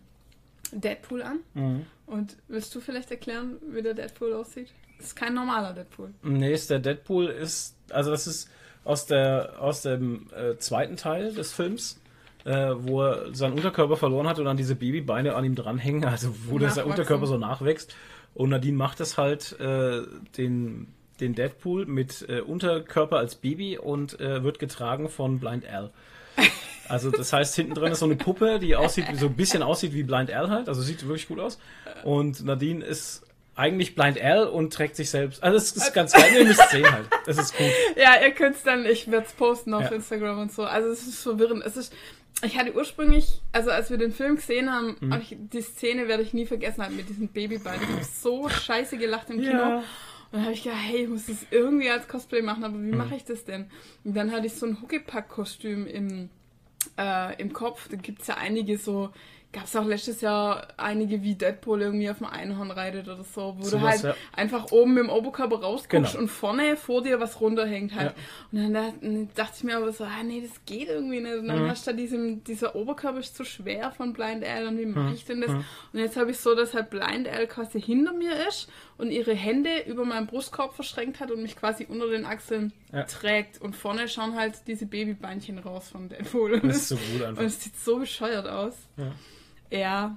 Deadpool 0.72 1.22
an. 1.22 1.40
Mhm. 1.54 1.86
Und 2.06 2.36
willst 2.48 2.74
du 2.74 2.80
vielleicht 2.80 3.10
erklären, 3.10 3.56
wie 3.70 3.82
der 3.82 3.94
Deadpool 3.94 4.32
aussieht? 4.34 4.72
Das 4.98 5.08
ist 5.08 5.16
kein 5.16 5.34
normaler 5.34 5.72
Deadpool. 5.72 6.12
Nee, 6.22 6.52
ist 6.52 6.70
der 6.70 6.78
Deadpool 6.78 7.26
ist, 7.26 7.76
also 7.90 8.10
das 8.10 8.26
ist 8.26 8.48
aus 8.84 9.06
der 9.06 9.54
aus 9.60 9.82
dem 9.82 10.28
äh, 10.36 10.56
zweiten 10.58 10.96
Teil 10.96 11.32
des 11.32 11.52
Films, 11.52 12.00
äh, 12.44 12.70
wo 12.76 13.02
er 13.02 13.34
seinen 13.34 13.54
Unterkörper 13.54 13.96
verloren 13.96 14.28
hat 14.28 14.38
und 14.38 14.44
dann 14.44 14.56
diese 14.56 14.74
Babybeine 14.74 15.34
an 15.34 15.44
ihm 15.44 15.54
dranhängen, 15.54 16.04
also 16.04 16.34
wo 16.46 16.58
der 16.58 16.70
sein. 16.70 16.84
Unterkörper 16.84 17.26
so 17.26 17.38
nachwächst. 17.38 17.94
Und 18.34 18.50
Nadine 18.50 18.76
macht 18.76 19.00
es 19.00 19.18
halt 19.18 19.58
äh, 19.60 20.02
den 20.36 20.88
den 21.22 21.34
Deadpool 21.34 21.86
mit 21.86 22.26
äh, 22.28 22.40
Unterkörper 22.40 23.16
als 23.16 23.36
Baby 23.36 23.78
und 23.78 24.20
äh, 24.20 24.42
wird 24.44 24.58
getragen 24.58 25.08
von 25.08 25.38
Blind 25.40 25.64
Al. 25.66 25.90
Also 26.88 27.10
das 27.10 27.32
heißt, 27.32 27.54
hinten 27.56 27.74
drin 27.74 27.92
ist 27.92 28.00
so 28.00 28.04
eine 28.06 28.16
Puppe, 28.16 28.58
die 28.58 28.76
aussieht, 28.76 29.06
so 29.14 29.26
ein 29.26 29.34
bisschen 29.36 29.62
aussieht 29.62 29.94
wie 29.94 30.02
Blind 30.02 30.30
Al 30.30 30.50
halt. 30.50 30.68
Also 30.68 30.82
sieht 30.82 31.02
wirklich 31.06 31.28
gut 31.28 31.40
aus. 31.40 31.58
Und 32.04 32.44
Nadine 32.44 32.84
ist 32.84 33.22
eigentlich 33.54 33.94
Blind 33.94 34.20
Al 34.20 34.46
und 34.46 34.72
trägt 34.74 34.96
sich 34.96 35.08
selbst. 35.10 35.42
Also 35.42 35.56
es 35.56 35.72
ist 35.72 35.94
ganz 35.94 36.12
geil. 36.12 36.30
Ihr 36.38 36.44
müsst 36.44 36.70
sehen 36.70 36.90
halt. 36.90 37.06
Es 37.26 37.38
ist 37.38 37.56
gut. 37.56 37.66
Ja, 37.96 38.20
ihr 38.22 38.32
könnt 38.32 38.56
es 38.56 38.62
dann, 38.62 38.84
ich 38.84 39.10
werde 39.10 39.26
es 39.26 39.32
posten 39.32 39.72
auf 39.74 39.84
Ja. 39.84 39.88
Instagram 39.92 40.40
und 40.40 40.52
so. 40.52 40.64
Also 40.64 40.88
es 40.90 41.06
ist 41.06 41.22
verwirrend. 41.22 41.62
Es 41.64 41.76
ist, 41.76 41.92
ich 42.44 42.58
hatte 42.58 42.74
ursprünglich, 42.74 43.40
also 43.52 43.70
als 43.70 43.90
wir 43.90 43.98
den 43.98 44.12
Film 44.12 44.36
gesehen 44.36 44.72
haben, 44.72 44.96
Mhm. 45.00 45.12
hab 45.14 45.22
ich, 45.22 45.36
die 45.38 45.60
Szene 45.62 46.08
werde 46.08 46.22
ich 46.22 46.32
nie 46.34 46.46
vergessen 46.46 46.82
halt 46.82 46.96
mit 46.96 47.08
diesem 47.08 47.28
Babybein. 47.28 47.78
Ich 47.82 47.88
habe 47.88 48.04
so 48.04 48.48
scheiße 48.48 48.96
gelacht 48.98 49.30
im 49.30 49.38
Kino. 49.40 49.52
Ja. 49.52 49.82
Und 50.32 50.38
dann 50.38 50.42
habe 50.44 50.54
ich 50.54 50.62
gedacht, 50.62 50.80
hey, 50.82 51.02
ich 51.04 51.08
muss 51.10 51.26
das 51.26 51.46
irgendwie 51.50 51.90
als 51.90 52.08
Cosplay 52.08 52.40
machen, 52.42 52.64
aber 52.64 52.78
wie 52.82 52.90
Mhm. 52.90 52.96
mache 52.96 53.14
ich 53.14 53.24
das 53.24 53.44
denn? 53.44 53.66
Und 54.02 54.14
dann 54.16 54.32
hatte 54.32 54.46
ich 54.46 54.54
so 54.54 54.64
ein 54.66 54.80
Huckepack-Kostüm 54.80 55.86
im, 55.86 56.30
äh, 56.98 57.40
im 57.40 57.52
Kopf. 57.52 57.88
Da 57.90 57.96
gibt 57.96 58.22
es 58.22 58.28
ja 58.28 58.36
einige 58.38 58.78
so, 58.78 59.10
gab 59.52 59.64
es 59.64 59.76
auch 59.76 59.84
letztes 59.84 60.22
Jahr 60.22 60.66
einige 60.78 61.22
wie 61.22 61.34
Deadpool 61.34 61.82
irgendwie 61.82 62.08
auf 62.08 62.18
dem 62.18 62.26
Einhorn 62.26 62.70
reitet 62.70 63.06
oder 63.08 63.22
so, 63.22 63.54
wo 63.58 63.62
du 63.62 63.68
Sowas, 63.68 64.02
halt 64.02 64.02
ja. 64.02 64.14
einfach 64.32 64.72
oben 64.72 64.94
mit 64.94 65.04
dem 65.04 65.10
Oberkörper 65.10 65.56
rausguckst 65.60 66.12
Genau. 66.12 66.22
und 66.22 66.28
vorne 66.28 66.76
vor 66.78 67.02
dir 67.02 67.20
was 67.20 67.38
runterhängt 67.40 67.94
halt. 67.94 68.14
Ja. 68.16 68.22
Und 68.50 68.58
dann 68.58 68.74
da- 68.74 68.92
dann 69.00 69.28
dachte 69.34 69.52
ich 69.58 69.64
mir 69.64 69.76
aber 69.76 69.92
so, 69.92 70.04
ah 70.04 70.22
nee, 70.24 70.40
das 70.40 70.58
geht 70.64 70.88
irgendwie 70.88 71.20
nicht. 71.20 71.34
Und 71.34 71.42
Mhm. 71.44 71.48
dann 71.48 71.68
hast 71.70 71.86
du 71.86 71.90
da 71.90 71.96
diesem, 71.96 72.42
dieser 72.44 72.74
Oberkörper 72.74 73.18
ist 73.18 73.36
zu 73.36 73.44
schwer 73.44 73.92
von 73.92 74.14
Blind 74.14 74.42
Al 74.44 74.66
und 74.68 74.78
wie 74.78 74.86
Mhm. 74.86 74.94
mache 74.94 75.14
ich 75.14 75.24
denn 75.26 75.42
das? 75.42 75.50
Und 75.50 75.64
jetzt 75.98 76.16
habe 76.16 76.30
ich 76.30 76.38
so, 76.38 76.54
dass 76.54 76.72
halt 76.72 76.88
Blind 76.88 77.28
Al 77.28 77.46
quasi 77.46 77.80
hinter 77.80 78.14
mir 78.14 78.32
ist 78.48 78.70
und 78.96 79.10
ihre 79.10 79.34
Hände 79.34 79.70
über 79.86 80.04
meinen 80.06 80.26
Brustkorb 80.28 80.74
verschränkt 80.74 81.20
hat 81.20 81.30
und 81.30 81.42
mich 81.42 81.56
quasi 81.56 81.84
unter 81.88 82.08
den 82.08 82.24
Achseln 82.24 82.72
Ja. 82.90 83.02
trägt. 83.04 83.60
Und 83.60 83.76
vorne 83.76 84.08
schauen 84.08 84.34
halt 84.34 84.54
diese 84.66 84.86
Babybeinchen 84.86 85.58
raus 85.58 85.90
von 85.90 86.08
Deadpool. 86.08 86.54
Und 86.54 86.64
Das 86.68 86.76
ist 86.76 86.88
so 86.88 86.96
gut 86.96 87.20
und 87.20 87.26
einfach. 87.26 87.42
es 87.44 87.62
sieht 87.62 87.76
so 87.78 87.98
bescheuert 87.98 88.46
aus. 88.48 88.74
Ja. 88.96 89.12
Ja. 89.72 90.16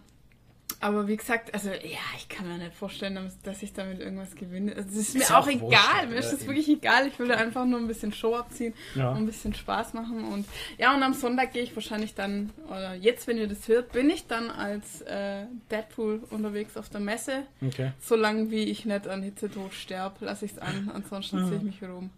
Aber 0.81 1.07
wie 1.07 1.15
gesagt, 1.15 1.53
also 1.53 1.69
ja, 1.69 1.99
ich 2.17 2.27
kann 2.27 2.47
mir 2.47 2.57
nicht 2.57 2.75
vorstellen, 2.75 3.31
dass- 3.43 3.63
ich 3.63 3.71
damit 3.73 3.99
irgendwas 3.99 4.35
gewinne. 4.35 4.75
Also, 4.75 4.89
es 4.89 4.95
ist 4.97 5.13
mir 5.15 5.21
Ist 5.21 5.29
ja 5.29 5.39
auch 5.39 5.47
egal. 5.47 6.07
Mir 6.09 6.15
ist 6.17 6.25
ja, 6.25 6.31
das 6.37 6.45
wirklich 6.45 6.67
egal. 6.67 7.07
Ich 7.07 7.17
will 7.17 7.27
da 7.29 7.35
einfach 7.35 7.65
nur 7.65 7.79
ein 7.79 7.87
bisschen 7.87 8.11
Show 8.11 8.35
abziehen 8.35 8.73
Ja. 8.93 9.09
und 9.11 9.17
ein 9.17 9.25
bisschen 9.25 9.53
Spaß 9.53 9.93
machen. 9.93 10.25
Und 10.25 10.45
ja, 10.77 10.93
und 10.93 11.01
am 11.01 11.13
Sonntag 11.13 11.53
gehe 11.53 11.63
ich 11.63 11.73
wahrscheinlich 11.75 12.13
dann, 12.13 12.51
oder 12.67 12.93
jetzt, 12.95 13.25
wenn 13.27 13.37
ihr 13.37 13.47
das 13.47 13.67
hört, 13.67 13.93
bin 13.93 14.09
ich 14.09 14.27
dann 14.27 14.51
als 14.51 15.01
äh, 15.01 15.45
Deadpool 15.71 16.23
unterwegs 16.29 16.75
auf 16.77 16.89
der 16.89 16.99
Messe. 16.99 17.43
Okay. 17.65 17.93
Solange 18.01 18.51
wie 18.51 18.63
ich 18.65 18.85
nicht 18.85 19.07
an 19.07 19.23
Hitzetod 19.23 19.73
sterbe, 19.73 20.25
lasse 20.25 20.45
ich 20.45 20.51
es 20.53 20.57
an. 20.59 20.91
Ansonsten 20.93 21.45
ziehe 21.45 21.57
ich 21.57 21.63
mich 21.63 21.81
wieder 21.81 21.95
um. 21.95 22.09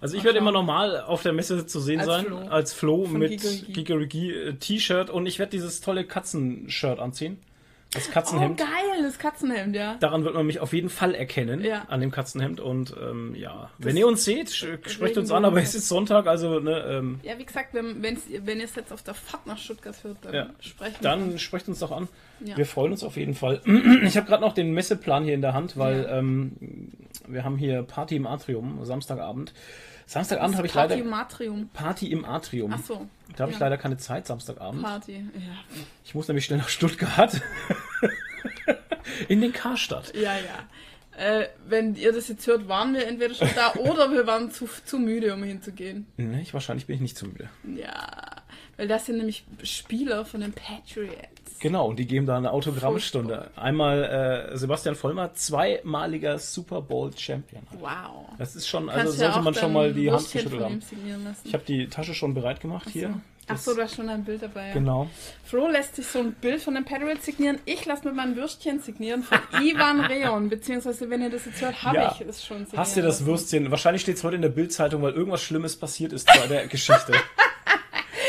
Also 0.00 0.16
ich 0.16 0.24
werde 0.24 0.38
immer 0.38 0.52
normal 0.52 1.00
auf 1.00 1.22
der 1.22 1.32
Messe 1.32 1.66
zu 1.66 1.80
sehen 1.80 2.00
Als 2.00 2.08
sein, 2.08 2.24
Flo. 2.26 2.38
als 2.48 2.72
Flo 2.72 3.04
Von 3.06 3.18
mit 3.18 3.30
Gigerigi. 3.30 3.72
Gigerigi 3.72 4.32
äh, 4.32 4.52
T-Shirt 4.54 5.10
und 5.10 5.26
ich 5.26 5.38
werde 5.38 5.50
dieses 5.50 5.80
tolle 5.80 6.04
Katzen-Shirt 6.04 6.98
anziehen. 6.98 7.38
Das 7.96 8.08
Oh, 8.08 8.12
Katzenhemd. 8.12 8.58
geil, 8.58 9.02
das 9.02 9.18
Katzenhemd, 9.18 9.74
ja. 9.74 9.96
Daran 10.00 10.24
wird 10.24 10.34
man 10.34 10.46
mich 10.46 10.60
auf 10.60 10.72
jeden 10.72 10.88
Fall 10.90 11.14
erkennen, 11.14 11.64
Ja. 11.64 11.82
an 11.88 12.00
dem 12.00 12.10
Katzenhemd. 12.10 12.60
Und 12.60 12.94
ähm, 13.00 13.34
ja, 13.34 13.70
wenn 13.78 13.96
ihr 13.96 14.06
uns 14.06 14.24
seht, 14.24 14.50
sprecht 14.50 15.16
uns 15.18 15.30
an, 15.32 15.44
aber 15.44 15.60
es 15.60 15.74
ist 15.74 15.88
Sonntag, 15.88 16.26
also 16.26 16.60
ne, 16.60 16.84
ähm, 16.88 17.20
Ja, 17.22 17.38
wie 17.38 17.44
gesagt, 17.44 17.74
wenn, 17.74 18.02
wenn 18.02 18.58
ihr 18.58 18.64
es 18.64 18.74
jetzt 18.76 18.92
auf 18.92 19.02
der 19.02 19.14
Fahrt 19.14 19.46
nach 19.46 19.58
Stuttgart 19.58 19.96
hört, 20.04 20.18
dann 20.22 20.34
Ja. 20.34 20.46
sprechen 20.60 20.96
wir. 21.00 21.10
dann 21.10 21.38
sprecht 21.38 21.68
uns 21.68 21.80
doch 21.80 21.90
an. 21.92 22.08
Ja. 22.44 22.56
Wir 22.56 22.66
freuen 22.66 22.92
uns 22.92 23.02
auf 23.02 23.16
jeden 23.16 23.34
Fall. 23.34 23.60
Ich 24.04 24.16
habe 24.16 24.26
gerade 24.26 24.42
noch 24.42 24.52
den 24.52 24.72
Messeplan 24.72 25.24
hier 25.24 25.34
in 25.34 25.40
der 25.42 25.54
Hand, 25.54 25.76
weil 25.76 26.06
ähm, 26.10 26.52
wir 27.26 27.44
haben 27.44 27.56
hier 27.56 27.82
Party 27.82 28.16
im 28.16 28.26
Atrium, 28.26 28.84
Samstagabend. 28.84 29.52
Samstagabend 30.06 30.56
habe 30.56 30.66
ich 30.68 30.72
Party 30.72 30.94
leider 30.94 31.04
Matrium. 31.04 31.68
Party 31.72 32.06
im 32.06 32.24
Atrium. 32.24 32.72
Ach 32.72 32.82
so. 32.82 33.06
Da 33.34 33.42
habe 33.42 33.52
ich 33.52 33.58
ja. 33.58 33.66
leider 33.66 33.76
keine 33.76 33.96
Zeit, 33.96 34.26
Samstagabend. 34.26 34.82
Party, 34.82 35.16
ja. 35.34 35.80
Ich 36.04 36.14
muss 36.14 36.28
nämlich 36.28 36.44
schnell 36.44 36.58
nach 36.58 36.68
Stuttgart. 36.68 37.40
In 39.28 39.40
den 39.40 39.52
Karstadt. 39.52 40.14
Ja, 40.14 40.34
ja. 40.34 40.64
Äh, 41.16 41.46
wenn 41.66 41.94
ihr 41.94 42.12
das 42.12 42.28
jetzt 42.28 42.46
hört, 42.46 42.68
waren 42.68 42.92
wir 42.92 43.06
entweder 43.06 43.34
schon 43.34 43.48
da 43.54 43.74
oder 43.80 44.12
wir 44.12 44.26
waren 44.26 44.50
zu, 44.50 44.68
zu 44.84 44.98
müde, 44.98 45.32
um 45.32 45.42
hinzugehen. 45.42 46.06
Nee, 46.16 46.42
ich, 46.42 46.52
wahrscheinlich 46.52 46.86
bin 46.86 46.96
ich 46.96 47.02
nicht 47.02 47.16
zu 47.16 47.26
müde. 47.26 47.48
Ja, 47.74 48.42
weil 48.76 48.86
das 48.86 49.06
sind 49.06 49.16
nämlich 49.16 49.44
Spieler 49.62 50.24
von 50.26 50.42
den 50.42 50.52
Patriots. 50.52 51.58
Genau, 51.58 51.88
und 51.88 51.98
die 51.98 52.06
geben 52.06 52.26
da 52.26 52.36
eine 52.36 52.50
Autogrammstunde. 52.50 53.50
Einmal 53.56 54.50
äh, 54.52 54.56
Sebastian 54.58 54.94
Vollmer, 54.94 55.32
zweimaliger 55.32 56.38
Super 56.38 56.82
Bowl 56.82 57.10
Champion. 57.16 57.62
Wow. 57.80 58.26
Das 58.36 58.54
ist 58.54 58.68
schon, 58.68 58.90
also 58.90 59.04
Kannst 59.04 59.18
sollte 59.18 59.40
man 59.40 59.54
schon 59.54 59.72
mal 59.72 59.94
die 59.94 60.10
Hand 60.10 60.30
geschüttelt 60.30 60.62
haben. 60.62 60.82
Ich 61.44 61.54
habe 61.54 61.64
die 61.66 61.88
Tasche 61.88 62.12
schon 62.12 62.34
bereit 62.34 62.60
gemacht 62.60 62.88
hier. 62.90 63.20
Ach 63.48 63.54
Das- 63.54 63.64
so, 63.64 63.74
du 63.74 63.82
hast 63.82 63.94
schon 63.94 64.08
ein 64.08 64.24
Bild 64.24 64.42
dabei. 64.42 64.68
Ja. 64.68 64.74
Genau. 64.74 65.08
Flo 65.44 65.68
lässt 65.68 65.94
sich 65.96 66.06
so 66.06 66.18
ein 66.18 66.32
Bild 66.32 66.60
von 66.60 66.74
den 66.74 66.84
Patriots 66.84 67.24
signieren. 67.24 67.58
Ich 67.64 67.84
lasse 67.86 68.04
mir 68.08 68.12
mein 68.12 68.34
Würstchen 68.34 68.80
signieren 68.80 69.22
von 69.22 69.38
Ivan 69.62 70.00
Reon. 70.00 70.48
Beziehungsweise, 70.48 71.08
wenn 71.10 71.22
ihr 71.22 71.30
das 71.30 71.44
jetzt 71.46 71.60
hört, 71.60 71.80
habe 71.84 71.96
Ja. 71.96 72.12
ich 72.18 72.26
es 72.26 72.44
schon 72.44 72.58
signieren 72.64 72.78
Hast 72.80 72.96
du 72.96 73.02
das. 73.02 73.24
Würstchen? 73.24 73.70
Wahrscheinlich 73.70 74.02
steht 74.02 74.16
es 74.16 74.24
heute 74.24 74.36
in 74.36 74.42
der 74.42 74.48
Bildzeitung, 74.48 75.00
weil 75.02 75.12
irgendwas 75.12 75.42
Schlimmes 75.42 75.76
passiert 75.76 76.12
ist 76.12 76.26
bei 76.26 76.46
der 76.48 76.66
Geschichte. 76.66 77.12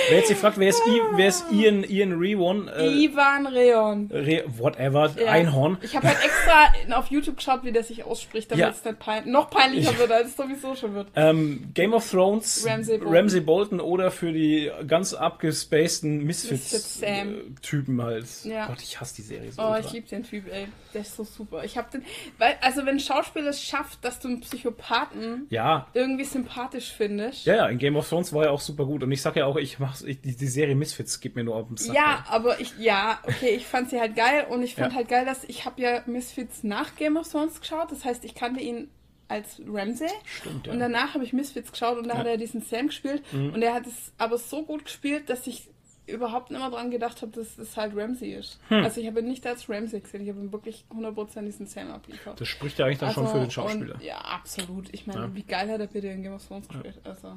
Wer 0.09 0.17
jetzt 0.17 0.27
sich 0.29 0.37
fragt, 0.37 0.57
wer 0.57 0.69
ist, 0.69 0.81
I, 0.87 1.01
wer 1.15 1.27
ist 1.27 1.45
Ian, 1.51 1.83
Ian 1.83 2.13
Rewon? 2.13 2.67
Äh, 2.67 2.87
Ivan 3.03 3.47
Reon. 3.47 4.09
Re, 4.11 4.43
whatever, 4.57 5.11
Ja. 5.17 5.31
Einhorn. 5.31 5.77
Ich 5.81 5.95
habe 5.95 6.07
halt 6.07 6.17
extra 6.23 6.97
auf 6.97 7.07
YouTube 7.07 7.37
geschaut, 7.37 7.63
wie 7.63 7.71
der 7.71 7.83
sich 7.83 8.03
ausspricht, 8.03 8.51
damit 8.51 8.61
Ja. 8.65 8.69
es 8.69 8.83
nicht 8.83 8.99
pein 8.99 9.29
noch 9.29 9.49
peinlicher 9.49 9.97
wird, 9.97 10.11
als 10.11 10.29
es 10.29 10.37
sowieso 10.37 10.75
schon 10.75 10.93
wird. 10.93 11.07
Ähm, 11.15 11.71
Game 11.73 11.93
of 11.93 12.09
Thrones, 12.09 12.65
Ramsay 12.67 12.97
Bolton. 12.97 13.15
Ramsay 13.15 13.39
Bolton 13.41 13.79
oder 13.79 14.11
für 14.11 14.31
die 14.31 14.71
ganz 14.87 15.13
abgespaceden 15.13 16.23
Misfits 16.23 16.99
Sam. 16.99 17.27
Misfits-Typen 17.33 18.01
halt. 18.01 18.25
Ja. 18.43 18.67
Gott, 18.67 18.81
ich 18.81 18.99
hasse 18.99 19.15
die 19.17 19.21
Serie 19.23 19.51
so. 19.51 19.61
Oh, 19.61 19.65
ultra. 19.67 19.79
ich 19.87 19.91
liebe 19.93 20.07
den 20.07 20.23
Typ, 20.23 20.45
ey. 20.51 20.67
Der 20.93 21.01
ist 21.01 21.15
so 21.15 21.23
super. 21.23 21.63
Ich 21.63 21.77
habe 21.77 21.87
den, 21.91 22.03
weil, 22.37 22.55
also 22.61 22.81
wenn 22.85 22.95
ein 22.95 22.99
Schauspieler 22.99 23.49
es 23.49 23.61
schafft, 23.61 24.03
dass 24.03 24.19
du 24.19 24.29
einen 24.29 24.39
Psychopathen 24.41 25.47
ja, 25.49 25.87
irgendwie 25.93 26.23
sympathisch 26.23 26.93
findest. 26.95 27.45
ja, 27.45 27.55
ja, 27.55 27.67
in 27.67 27.77
Game 27.77 27.95
of 27.97 28.07
Thrones 28.07 28.33
war 28.33 28.45
er 28.45 28.51
auch 28.51 28.61
super 28.61 28.85
gut. 28.85 29.03
Und 29.03 29.11
ich 29.11 29.21
sag 29.21 29.35
ja 29.35 29.45
auch, 29.45 29.57
ich 29.57 29.79
ich, 30.03 30.21
die, 30.21 30.35
die 30.35 30.47
Serie 30.47 30.75
Misfits 30.75 31.19
gibt 31.19 31.35
mir 31.35 31.43
nur 31.43 31.55
auf 31.55 31.67
den 31.67 31.77
Sack. 31.77 31.95
Ja, 31.95 32.25
aber 32.29 32.59
ich, 32.59 32.77
ja, 32.77 33.19
okay, 33.23 33.49
ich 33.49 33.65
fand 33.65 33.89
sie 33.89 33.99
halt 33.99 34.15
geil 34.15 34.45
und 34.49 34.63
ich 34.63 34.75
fand 34.75 34.91
Ja. 34.93 34.97
halt 34.97 35.07
geil, 35.09 35.25
dass 35.25 35.43
ich 35.45 35.65
habe 35.65 35.81
ja 35.81 36.01
Misfits 36.05 36.63
nach 36.63 36.95
Game 36.95 37.17
of 37.17 37.27
Thrones 37.29 37.59
geschaut. 37.61 37.91
Das 37.91 38.05
heißt, 38.05 38.23
ich 38.25 38.35
kannte 38.35 38.61
ihn 38.61 38.89
als 39.29 39.61
Ramsay. 39.67 40.07
Stimmt, 40.25 40.67
ja. 40.67 40.73
Und 40.73 40.79
danach 40.79 41.13
habe 41.13 41.23
ich 41.23 41.33
Misfits 41.33 41.71
geschaut 41.71 41.97
und 41.97 42.07
da 42.07 42.17
hat 42.17 42.25
er 42.27 42.37
diesen 42.37 42.61
Sam 42.61 42.87
gespielt. 42.87 43.21
Mhm. 43.33 43.53
Und 43.53 43.61
er 43.61 43.73
hat 43.73 43.85
es 43.85 44.11
aber 44.17 44.37
so 44.37 44.63
gut 44.63 44.85
gespielt, 44.85 45.29
dass 45.29 45.45
ich 45.47 45.69
überhaupt 46.05 46.51
nicht 46.51 46.61
mehr 46.61 46.69
dran 46.69 46.89
gedacht 46.89 47.21
habe, 47.21 47.33
dass 47.33 47.57
es 47.57 47.75
halt 47.75 47.91
Ramsay 47.93 48.33
ist. 48.33 48.61
Hm. 48.69 48.81
Also 48.85 49.01
ich 49.01 49.07
habe 49.07 49.19
ihn 49.19 49.27
nicht 49.27 49.45
als 49.45 49.69
Ramsay 49.69 49.99
gesehen, 49.99 50.21
ich 50.23 50.29
habe 50.29 50.39
ihn 50.39 50.53
wirklich 50.53 50.85
100% 50.89 51.41
diesen 51.43 51.67
Sam 51.67 51.91
abliefert. 51.91 52.39
Das 52.39 52.47
spricht 52.47 52.79
ja 52.79 52.85
eigentlich 52.85 52.99
dann 52.99 53.11
schon 53.13 53.23
Also, 53.25 53.35
für 53.35 53.41
den 53.41 53.51
Schauspieler. 53.51 53.95
Und, 53.95 54.01
ja, 54.03 54.15
absolut. 54.19 54.87
Ich 54.93 55.05
meine, 55.05 55.23
Ja. 55.23 55.35
wie 55.35 55.43
geil 55.43 55.69
hat 55.69 55.81
er 55.81 55.87
bitte 55.87 56.07
in 56.07 56.23
Game 56.23 56.31
of 56.31 56.47
Thrones 56.47 56.69
gespielt? 56.69 57.01
Also. 57.03 57.33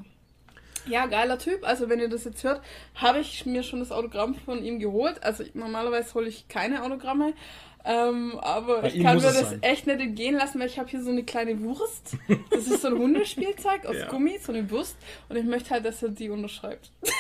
Ja, 0.87 1.07
geiler 1.07 1.39
Typ. 1.39 1.67
Also, 1.67 1.89
wenn 1.89 2.01
ihr 2.01 2.09
das 2.09 2.25
jetzt 2.25 2.43
hört, 2.45 2.63
habe 2.95 3.21
ich 3.21 3.47
mir 3.47 3.63
schon 3.63 3.81
das 3.81 3.93
Autogramm 3.93 4.35
von 4.35 4.65
ihm 4.65 4.79
geholt. 4.81 5.23
Also, 5.23 5.45
normalerweise 5.55 6.15
hole 6.15 6.29
ich 6.29 6.49
keine 6.49 6.83
Autogramme. 6.83 7.35
Ähm, 7.83 8.39
aber 8.41 8.83
Bei 8.83 8.89
ich 8.89 9.03
kann 9.03 9.17
mir 9.17 9.23
das 9.23 9.41
sein. 9.41 9.63
echt 9.63 9.87
nicht 9.87 10.01
entgehen 10.01 10.35
lassen, 10.37 10.61
weil 10.61 10.67
ich 10.67 10.79
habe 10.79 10.89
hier 10.91 11.03
so 11.03 11.11
eine 11.11 11.25
kleine 11.25 11.61
Wurst. 11.63 12.15
Das 12.51 12.67
ist 12.67 12.83
so 12.83 12.89
ein 12.89 12.99
Hundespielzeug 12.99 13.87
aus 13.87 13.97
Ja. 13.99 14.07
Gummi, 14.09 14.39
so 14.39 14.53
eine 14.53 14.71
Wurst. 14.71 14.97
Und 15.31 15.37
ich 15.37 15.45
möchte 15.45 15.71
halt, 15.71 15.87
dass 15.87 16.03
er 16.03 16.11
die 16.11 16.29
unterschreibt. 16.29 16.91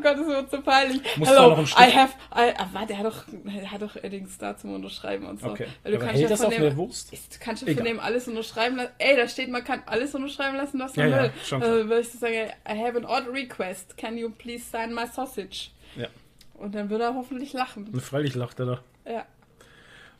oh 0.00 0.02
Gott, 0.02 0.18
das 0.18 0.26
wird 0.26 0.50
so 0.50 0.62
peinlich. 0.62 1.00
Musst 1.16 1.30
Hello, 1.30 1.62
I 1.62 1.96
have... 1.96 2.12
I, 2.34 2.54
ah, 2.56 2.68
warte, 2.72 2.88
der 2.88 2.98
hat 2.98 3.06
doch, 3.06 3.24
der 3.28 3.70
hat 3.70 3.82
doch 3.82 3.96
Eddings 3.96 4.38
da 4.38 4.56
zum 4.56 4.74
Unterschreiben 4.74 5.26
und 5.26 5.40
so. 5.40 5.48
Okay. 5.48 5.66
Weil 5.82 5.92
du 5.92 5.98
Aber 5.98 6.06
kannst 6.06 6.22
ja 6.22 6.28
das 6.28 6.40
von 6.40 6.48
auf 6.48 6.54
dem, 6.54 6.76
Wurst? 6.76 7.12
ist, 7.12 7.40
kannst 7.40 7.62
du 7.62 7.66
Egal. 7.66 7.76
von 7.76 7.84
dem 7.84 8.00
alles 8.00 8.28
unterschreiben 8.28 8.76
lassen? 8.76 8.92
Ey, 8.98 9.16
da 9.16 9.28
steht, 9.28 9.50
man 9.50 9.64
kann 9.64 9.82
alles 9.86 10.14
unterschreiben 10.14 10.56
lassen, 10.56 10.78
was 10.78 10.96
man 10.96 11.10
Ja, 11.10 11.16
ja, 11.16 11.22
will. 11.24 11.32
schon 11.44 11.60
klar. 11.60 11.76
Äh, 11.76 11.88
würde 11.88 12.00
ich 12.00 12.10
sagen, 12.10 12.34
I 12.68 12.78
have 12.78 12.96
an 12.96 13.04
odd 13.04 13.28
request. 13.32 13.96
Can 13.96 14.16
you 14.16 14.30
please 14.30 14.64
sign 14.64 14.94
my 14.94 15.06
sausage? 15.06 15.70
Ja. 15.96 16.08
Und 16.54 16.74
dann 16.74 16.90
würde 16.90 17.04
er 17.04 17.14
hoffentlich 17.14 17.52
lachen. 17.52 17.88
Und 17.92 18.00
freilich 18.00 18.34
lacht 18.34 18.60
er 18.60 18.66
da. 18.66 18.80
Ja. 19.10 19.26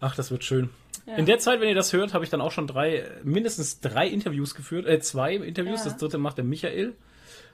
Ach, 0.01 0.17
das 0.17 0.31
wird 0.31 0.45
schön. 0.45 0.71
Ja. 1.07 1.17
In 1.17 1.27
der 1.27 1.39
Zeit, 1.39 1.61
wenn 1.61 1.69
ihr 1.69 1.75
das 1.75 1.93
hört, 1.93 2.15
habe 2.15 2.25
ich 2.25 2.31
dann 2.31 2.41
auch 2.41 2.53
schon 2.53 2.67
drei, 2.67 3.05
mindestens 3.23 3.81
drei 3.81 4.07
Interviews 4.07 4.55
geführt, 4.55 4.87
äh, 4.87 5.01
zwei 5.01 5.35
Interviews. 5.35 5.81
Ja. 5.81 5.91
Das 5.91 5.97
dritte 5.99 6.19
macht 6.19 6.39
der 6.39 6.45
Michael. 6.45 6.95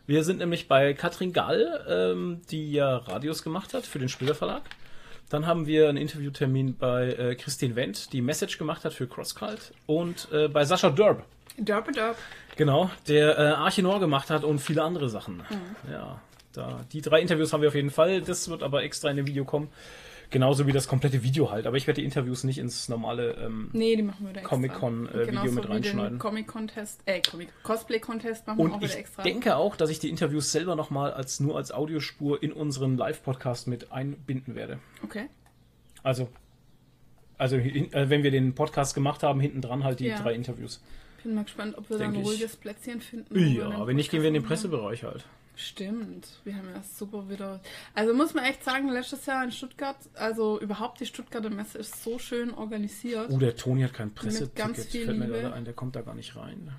Wir 0.07 0.23
sind 0.23 0.39
nämlich 0.39 0.69
bei 0.69 0.95
Katrin 0.95 1.33
Gall, 1.33 1.85
ähm, 1.89 2.41
die 2.51 2.73
ja 2.73 2.97
Radios 2.97 3.43
gemacht 3.43 3.75
hat 3.75 3.85
für 3.85 3.99
den 3.99 4.09
Splitter 4.09 4.35
Verlag. 4.35 4.63
Dann 5.29 5.47
haben 5.47 5.67
wir 5.67 5.89
einen 5.89 5.99
Interviewtermin 5.99 6.77
bei 6.77 7.09
äh, 7.09 7.35
Christine 7.35 7.75
Wendt, 7.75 8.13
die 8.13 8.23
Message 8.23 8.59
gemacht 8.59 8.85
hat 8.85 8.93
für 8.93 9.09
CrossCult. 9.09 9.73
Und 9.87 10.29
äh, 10.33 10.47
bei 10.47 10.65
Sascha 10.65 10.91
Derb. 10.91 11.25
Derp, 11.59 11.93
derp. 11.93 12.17
Genau, 12.57 12.91
der 13.09 13.37
äh, 13.37 13.43
Arche 13.55 13.83
Noir 13.83 13.99
gemacht 13.99 14.31
hat 14.31 14.45
und 14.45 14.61
viele 14.61 14.83
andere 14.83 15.09
Sachen. 15.09 15.39
Mhm. 15.39 15.93
Ja, 15.93 16.21
da, 16.53 16.85
die 16.93 17.01
drei 17.01 17.21
Interviews 17.21 17.53
haben 17.53 17.63
wir 17.63 17.69
auf 17.69 17.75
jeden 17.75 17.91
Fall. 17.91 18.21
Das 18.23 18.49
wird 18.49 18.63
aber 18.63 18.85
extra 18.85 19.11
in 19.11 19.17
dem 19.17 19.27
Video 19.27 19.45
kommen. 19.45 19.69
Genauso 20.31 20.67
wie 20.67 20.73
das 20.73 20.89
komplette 20.89 21.23
Video 21.23 21.51
halt. 21.51 21.67
Aber 21.67 21.77
ich 21.77 21.87
werde 21.87 22.01
die 22.01 22.05
Interviews 22.05 22.43
nicht 22.45 22.59
ins 22.59 22.89
normale 22.89 23.33
ähm, 23.35 23.71
Nee, 23.73 23.95
die 23.97 24.03
machen 24.03 24.27
wir 24.27 24.33
da 24.33 24.41
extra. 24.41 24.57
Comic-Con, 24.57 25.09
äh, 25.09 25.51
mit 25.51 25.69
reinschneiden. 25.69 26.19
Comic-Contest, 26.19 27.01
äh, 27.07 27.21
Comic 27.23 27.49
Cosplay-Contest 27.63 28.47
machen 28.47 28.59
wir 28.59 28.65
Und 28.65 28.73
auch 28.73 28.81
wieder 28.81 28.91
ich 28.93 28.97
extra. 28.99 29.23
denke 29.23 29.57
auch, 29.57 29.77
dass 29.77 29.89
ich 29.91 29.99
die 30.01 30.09
Interviews 30.11 30.51
selber 30.51 30.75
nochmal 30.75 31.13
als 31.13 31.39
nur 31.41 31.57
als 31.57 31.71
Audiospur 31.73 32.43
in 32.43 32.53
unseren 32.53 32.97
Live-Podcast 32.97 33.69
mit 33.69 33.93
einbinden 33.93 34.55
werde. 34.57 34.79
Okay. 35.05 35.27
Also, 36.03 36.29
also 37.39 37.57
äh, 37.57 37.89
wenn 38.11 38.23
wir 38.23 38.31
den 38.31 38.55
Podcast 38.55 38.95
gemacht 38.95 39.23
haben, 39.23 39.41
hinten 39.41 39.61
dran 39.61 39.85
halt 39.85 40.01
die 40.01 40.07
Ja. 40.07 40.21
drei 40.21 40.35
Interviews. 40.35 40.83
Bin 41.23 41.35
mal 41.35 41.45
gespannt, 41.45 41.77
ob 41.77 41.89
wir 41.91 41.99
da 41.99 42.05
ein 42.05 42.15
ich. 42.15 42.25
ruhiges 42.27 42.57
Plätzchen 42.57 43.01
finden. 43.01 43.35
wir 43.35 43.47
Ja, 43.49 43.87
wenn 43.87 43.97
nicht, 43.97 44.11
gehen 44.11 44.23
wir 44.23 44.29
in 44.29 44.35
den. 44.35 44.43
Pressebereich 44.45 45.03
halt. 45.05 45.25
Stimmt, 45.59 46.29
wir 46.45 46.55
haben 46.55 46.69
ja 46.69 46.83
super 46.83 47.31
wieder. 47.31 47.61
Also 47.95 48.13
muss 48.13 48.35
man 48.35 48.45
echt 48.45 48.63
sagen, 48.63 48.91
letztes 48.91 49.25
Jahr 49.25 49.43
in 49.43 49.51
Stuttgart, 49.51 49.97
also 50.13 50.61
überhaupt 50.61 51.01
die 51.01 51.07
Stuttgarter 51.07 51.49
Messe 51.49 51.79
ist 51.79 52.05
so 52.05 52.19
schön 52.19 52.53
organisiert. 52.53 53.31
Oh, 53.31 53.39
der 53.39 53.57
Toni 53.57 53.83
hat 53.83 53.95
kein 53.95 54.13
Presseticket. 54.13 54.55
ganz 54.55 54.85
viel 54.85 55.07
Fällt 55.07 55.19
mir 55.19 55.25
Liebe. 55.25 55.41
gerade 55.41 55.55
ein, 55.55 55.65
der 55.65 55.73
kommt 55.73 55.97
da 55.97 56.03
gar 56.03 56.15
nicht 56.15 56.37
rein. 56.37 56.73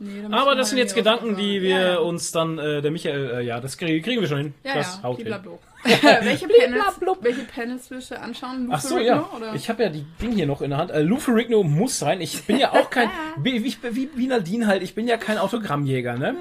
Nee, 0.00 0.22
Aber 0.30 0.54
das 0.54 0.68
sind 0.68 0.78
jetzt 0.78 0.94
Gedanken, 0.94 1.34
die 1.34 1.60
wir 1.60 1.68
ja, 1.70 1.92
ja. 1.94 1.98
uns 1.98 2.30
dann, 2.30 2.58
äh, 2.58 2.82
der 2.82 2.90
Michael, 2.90 3.30
äh, 3.38 3.40
ja, 3.42 3.58
das 3.58 3.78
kriegen, 3.78 4.00
kriegen 4.04 4.20
wir 4.20 4.28
schon 4.28 4.38
hin. 4.38 4.54
Ja, 4.62 4.74
das 4.74 4.98
ja, 4.98 5.02
haut 5.02 5.16
hin. 5.16 5.26
welche, 5.82 6.46
Panels, 6.48 7.00
welche 7.20 7.42
Panels 7.44 7.90
willst 7.90 8.10
du 8.10 8.20
anschauen? 8.20 8.68
Ach 8.70 8.80
so, 8.80 8.98
ja. 8.98 9.28
Oder? 9.34 9.54
Ich 9.54 9.68
habe 9.68 9.82
ja 9.82 9.88
die 9.88 10.04
Ding 10.22 10.32
hier 10.32 10.46
noch 10.46 10.62
in 10.62 10.70
der 10.70 10.78
Hand. 10.78 10.90
Äh, 10.90 11.02
Lou 11.02 11.18
Ferrigno 11.18 11.64
muss 11.64 11.98
sein. 11.98 12.20
Ich 12.20 12.44
bin 12.44 12.58
ja 12.58 12.72
auch 12.72 12.90
kein, 12.90 13.10
wie, 13.42 13.64
wie, 13.64 13.74
wie, 13.90 14.10
wie 14.14 14.26
Nadine 14.26 14.66
halt, 14.66 14.82
ich 14.82 14.94
bin 14.94 15.08
ja 15.08 15.16
kein 15.16 15.38
Autogrammjäger, 15.38 16.16
ne? 16.16 16.36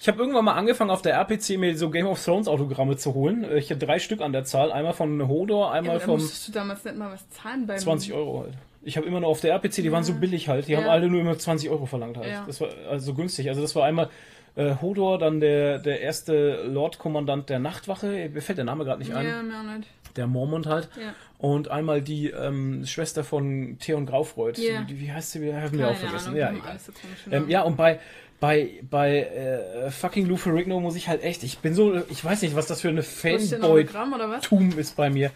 Ich 0.00 0.06
habe 0.08 0.18
irgendwann 0.18 0.44
mal 0.44 0.54
angefangen, 0.54 0.90
auf 0.90 1.02
der 1.02 1.14
RPC 1.14 1.58
mir 1.58 1.76
so 1.76 1.90
Game 1.90 2.06
of 2.06 2.22
Thrones 2.24 2.46
Autogramme 2.48 2.96
zu 2.96 3.14
holen. 3.14 3.44
Äh, 3.44 3.58
Ich 3.58 3.70
habe 3.70 3.84
drei 3.84 3.98
Stück 3.98 4.20
an 4.20 4.32
der 4.32 4.44
Zahl. 4.44 4.70
Einmal 4.72 4.92
von 4.92 5.26
Hodor, 5.28 5.66
ja, 5.68 5.72
einmal 5.72 5.98
da 5.98 6.04
vom 6.04 6.20
musstest 6.20 6.48
du 6.48 6.52
damals 6.52 6.84
nicht 6.84 6.96
mal 6.96 7.12
was 7.12 7.28
zahlen 7.30 7.66
beim 7.66 7.78
20 7.78 8.12
Euro 8.12 8.42
halt. 8.44 8.54
Ich 8.82 8.96
habe 8.96 9.06
immer 9.06 9.20
nur 9.20 9.28
auf 9.28 9.40
der 9.40 9.52
RPC, 9.54 9.82
die 9.82 9.90
waren 9.92 10.04
so 10.04 10.14
billig 10.14 10.48
halt. 10.48 10.68
Die 10.68 10.76
haben 10.76 10.84
Ja. 10.84 10.90
alle 10.92 11.08
nur 11.08 11.20
immer 11.20 11.36
20 11.36 11.68
Euro 11.68 11.84
verlangt 11.86 12.16
halt. 12.16 12.28
Ja. 12.30 12.44
Das 12.46 12.60
war 12.60 12.68
also 12.88 13.06
so 13.06 13.14
günstig. 13.14 13.48
Also 13.48 13.60
das 13.60 13.74
war 13.74 13.84
einmal 13.84 14.08
äh, 14.54 14.76
Hodor, 14.80 15.18
dann 15.18 15.40
der, 15.40 15.78
der 15.78 16.00
erste 16.00 16.62
Lord-Kommandant 16.64 17.48
der 17.50 17.58
Nachtwache. 17.58 18.30
Mir 18.32 18.40
fällt 18.40 18.58
der 18.58 18.64
Name 18.64 18.84
gerade 18.84 19.00
nicht 19.00 19.14
ein. 19.14 19.26
Ja, 19.26 19.42
mir 19.42 19.58
auch 19.60 19.76
nicht. 19.76 19.88
Der 20.16 20.26
Mormont 20.26 20.66
halt. 20.66 20.88
Ja. 20.96 21.12
Und 21.38 21.70
einmal 21.70 22.02
die 22.02 22.30
ähm, 22.30 22.84
Schwester 22.86 23.22
von 23.24 23.78
Theon 23.78 24.06
Graufreud. 24.06 24.58
Ja. 24.58 24.82
Die, 24.82 24.98
wie 25.00 25.12
heißt 25.12 25.32
sie? 25.32 25.42
Wir 25.42 25.60
haben 25.60 25.78
wir 25.78 25.88
auch 25.88 25.94
vergessen. 25.94 26.28
Ahnung, 26.28 26.38
Ja, 26.40 26.46
haben 26.48 26.56
egal. 26.56 26.78
so 26.78 27.30
Ähm, 27.30 27.48
ja, 27.50 27.62
und 27.62 27.76
bei, 27.76 28.00
bei, 28.40 28.80
bei 28.88 29.22
äh, 29.24 29.90
fucking 29.90 30.26
Lou 30.26 30.36
Ferrigno 30.36 30.78
muss 30.80 30.94
ich 30.94 31.08
halt 31.08 31.22
echt, 31.24 31.42
ich 31.42 31.58
bin 31.58 31.74
so, 31.74 31.96
ich 32.08 32.24
weiß 32.24 32.42
nicht, 32.42 32.54
was 32.54 32.66
das 32.66 32.80
für 32.80 32.88
eine 32.88 33.02
Fanboy-Tum 33.02 34.78
ist 34.78 34.96
bei 34.96 35.10
mir. 35.10 35.30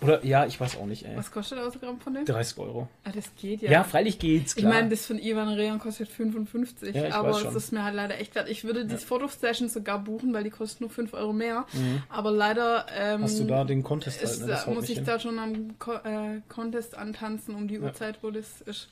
Oder, 0.00 0.24
ja, 0.24 0.44
ich 0.44 0.60
weiß 0.60 0.76
auch 0.76 0.84
nicht, 0.86 1.04
ey. 1.06 1.16
Was 1.16 1.30
kostet 1.30 1.58
das 1.58 1.68
Autogramm 1.68 1.98
von 1.98 2.14
dem? 2.14 2.24
30 2.24 2.58
Euro. 2.58 2.88
Ah, 3.04 3.10
das 3.14 3.24
geht 3.40 3.62
ja. 3.62 3.70
Ja, 3.70 3.84
freilich 3.84 4.18
geht's, 4.18 4.52
Ich 4.54 4.58
klar. 4.62 4.74
meine, 4.74 4.90
das 4.90 5.06
von 5.06 5.18
Ivan 5.18 5.48
Rehan 5.48 5.78
kostet 5.78 6.08
55, 6.08 6.94
Ja, 6.94 7.08
ich 7.08 7.14
aber 7.14 7.30
es 7.30 7.54
ist 7.54 7.72
mir 7.72 7.84
halt 7.84 7.94
leider 7.94 8.18
echt 8.20 8.34
wert. 8.34 8.48
Ich 8.50 8.64
würde 8.64 8.84
die 8.84 8.96
Fotosession 8.96 9.68
sogar 9.68 9.98
buchen, 10.00 10.34
weil 10.34 10.44
die 10.44 10.50
kostet 10.50 10.82
nur 10.82 10.90
5 10.90 11.14
Euro 11.14 11.32
mehr. 11.32 11.64
Aber 12.10 12.30
leider 12.30 12.86
ähm, 12.96 13.20
Mhm. 13.20 13.24
Hast 13.24 13.40
du 13.40 13.44
da 13.44 13.64
den 13.64 13.82
Contest 13.82 14.22
halt, 14.24 14.46
ne? 14.46 14.74
Muss 14.74 14.88
ich 14.88 14.96
hin. 14.96 15.04
da 15.04 15.18
schon 15.18 15.38
am 15.38 15.78
Co 15.78 15.92
äh, 15.92 16.40
Contest 16.48 16.96
antanzen 16.96 17.54
um 17.54 17.66
die 17.66 17.78
Uhrzeit, 17.80 18.18
wo 18.22 18.30
das 18.30 18.60
ist. 18.66 18.88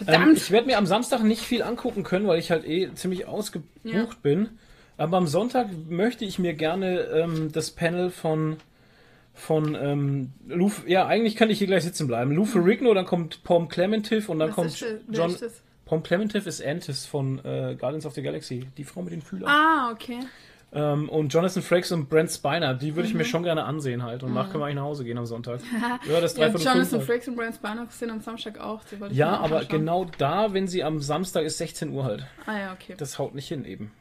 Ähm, 0.00 0.06
Verdammt! 0.06 0.36
ich 0.36 0.50
werde 0.50 0.66
mir 0.66 0.78
am 0.78 0.86
Samstag 0.86 1.22
nicht 1.22 1.42
viel 1.42 1.62
angucken 1.62 2.02
können, 2.02 2.26
weil 2.26 2.38
ich 2.38 2.50
halt 2.50 2.66
eh 2.66 2.92
ziemlich 2.94 3.26
ausgebucht 3.26 3.68
Ja. 3.84 4.06
bin. 4.22 4.50
Aber 4.98 5.16
am 5.18 5.26
Sonntag 5.26 5.68
möchte 5.88 6.24
ich 6.24 6.38
mir 6.38 6.54
gerne 6.54 7.00
ähm, 7.00 7.50
das 7.52 7.70
Panel 7.70 8.10
von 8.10 8.56
von 9.34 9.74
ähm, 9.74 10.32
Lou, 10.48 10.70
ja, 10.86 11.06
eigentlich 11.06 11.36
kann 11.36 11.50
ich 11.50 11.58
hier 11.58 11.66
gleich 11.66 11.84
sitzen 11.84 12.06
bleiben. 12.06 12.32
Lou 12.32 12.46
Ferrigno, 12.46 12.94
dann 12.94 13.04
kommt 13.04 13.44
Pom 13.44 13.68
Clementif 13.68 14.30
und 14.30 14.38
dann 14.38 14.48
Was 14.48 14.54
kommt 14.54 14.68
ist? 14.68 14.82
Wer 15.08 15.18
John. 15.20 15.30
ist? 15.30 15.62
Pom 15.84 16.02
Clementif 16.02 16.46
ist 16.46 16.64
Antis 16.64 17.04
von 17.04 17.38
äh, 17.44 17.76
Guardians 17.78 18.06
of 18.06 18.14
the 18.14 18.22
Galaxy, 18.22 18.66
die 18.78 18.84
Frau 18.84 19.02
mit 19.02 19.12
den 19.12 19.20
Fühlern. 19.20 19.50
Ah, 19.50 19.90
okay. 19.92 20.20
Ähm, 20.72 21.08
und 21.08 21.32
Jonathan 21.32 21.62
Frakes 21.62 21.92
und 21.92 22.08
Brent 22.08 22.30
Spiner, 22.30 22.74
die 22.74 22.96
würde 22.96 23.08
ich 23.08 23.14
mir 23.14 23.22
Mhm. 23.22 23.28
schon 23.28 23.42
gerne 23.44 23.64
ansehen 23.64 24.02
halt. 24.02 24.22
Und 24.22 24.34
danach 24.34 24.50
können 24.50 24.60
wir 24.62 24.66
eigentlich 24.66 24.76
nach 24.76 24.82
Hause 24.82 25.04
gehen 25.04 25.16
am 25.16 25.24
Sonntag. 25.26 25.60
ja, 26.08 26.20
das 26.20 26.36
Ja, 26.36 26.48
Jonathan 26.48 26.90
halt. 26.92 27.02
Frakes 27.04 27.28
und 27.28 27.36
Brian 27.36 27.52
Spiner 27.54 27.86
sind 27.90 28.10
am 28.10 28.20
Samstag 28.20 28.58
auch. 28.58 28.80
Ja, 29.10 29.30
mir 29.30 29.38
aber 29.40 29.56
anschauen. 29.58 29.68
genau 29.68 30.06
da, 30.18 30.52
wenn 30.52 30.66
sie 30.68 30.82
am 30.84 31.00
Samstag 31.00 31.44
ist 31.44 31.58
16 31.58 31.90
Uhr 31.92 32.04
halt. 32.04 32.26
Ah 32.46 32.58
ja, 32.58 32.72
okay. 32.72 32.94
Das 32.98 33.18
haut 33.18 33.34
nicht 33.34 33.48
hin 33.48 33.64
eben. 33.64 33.92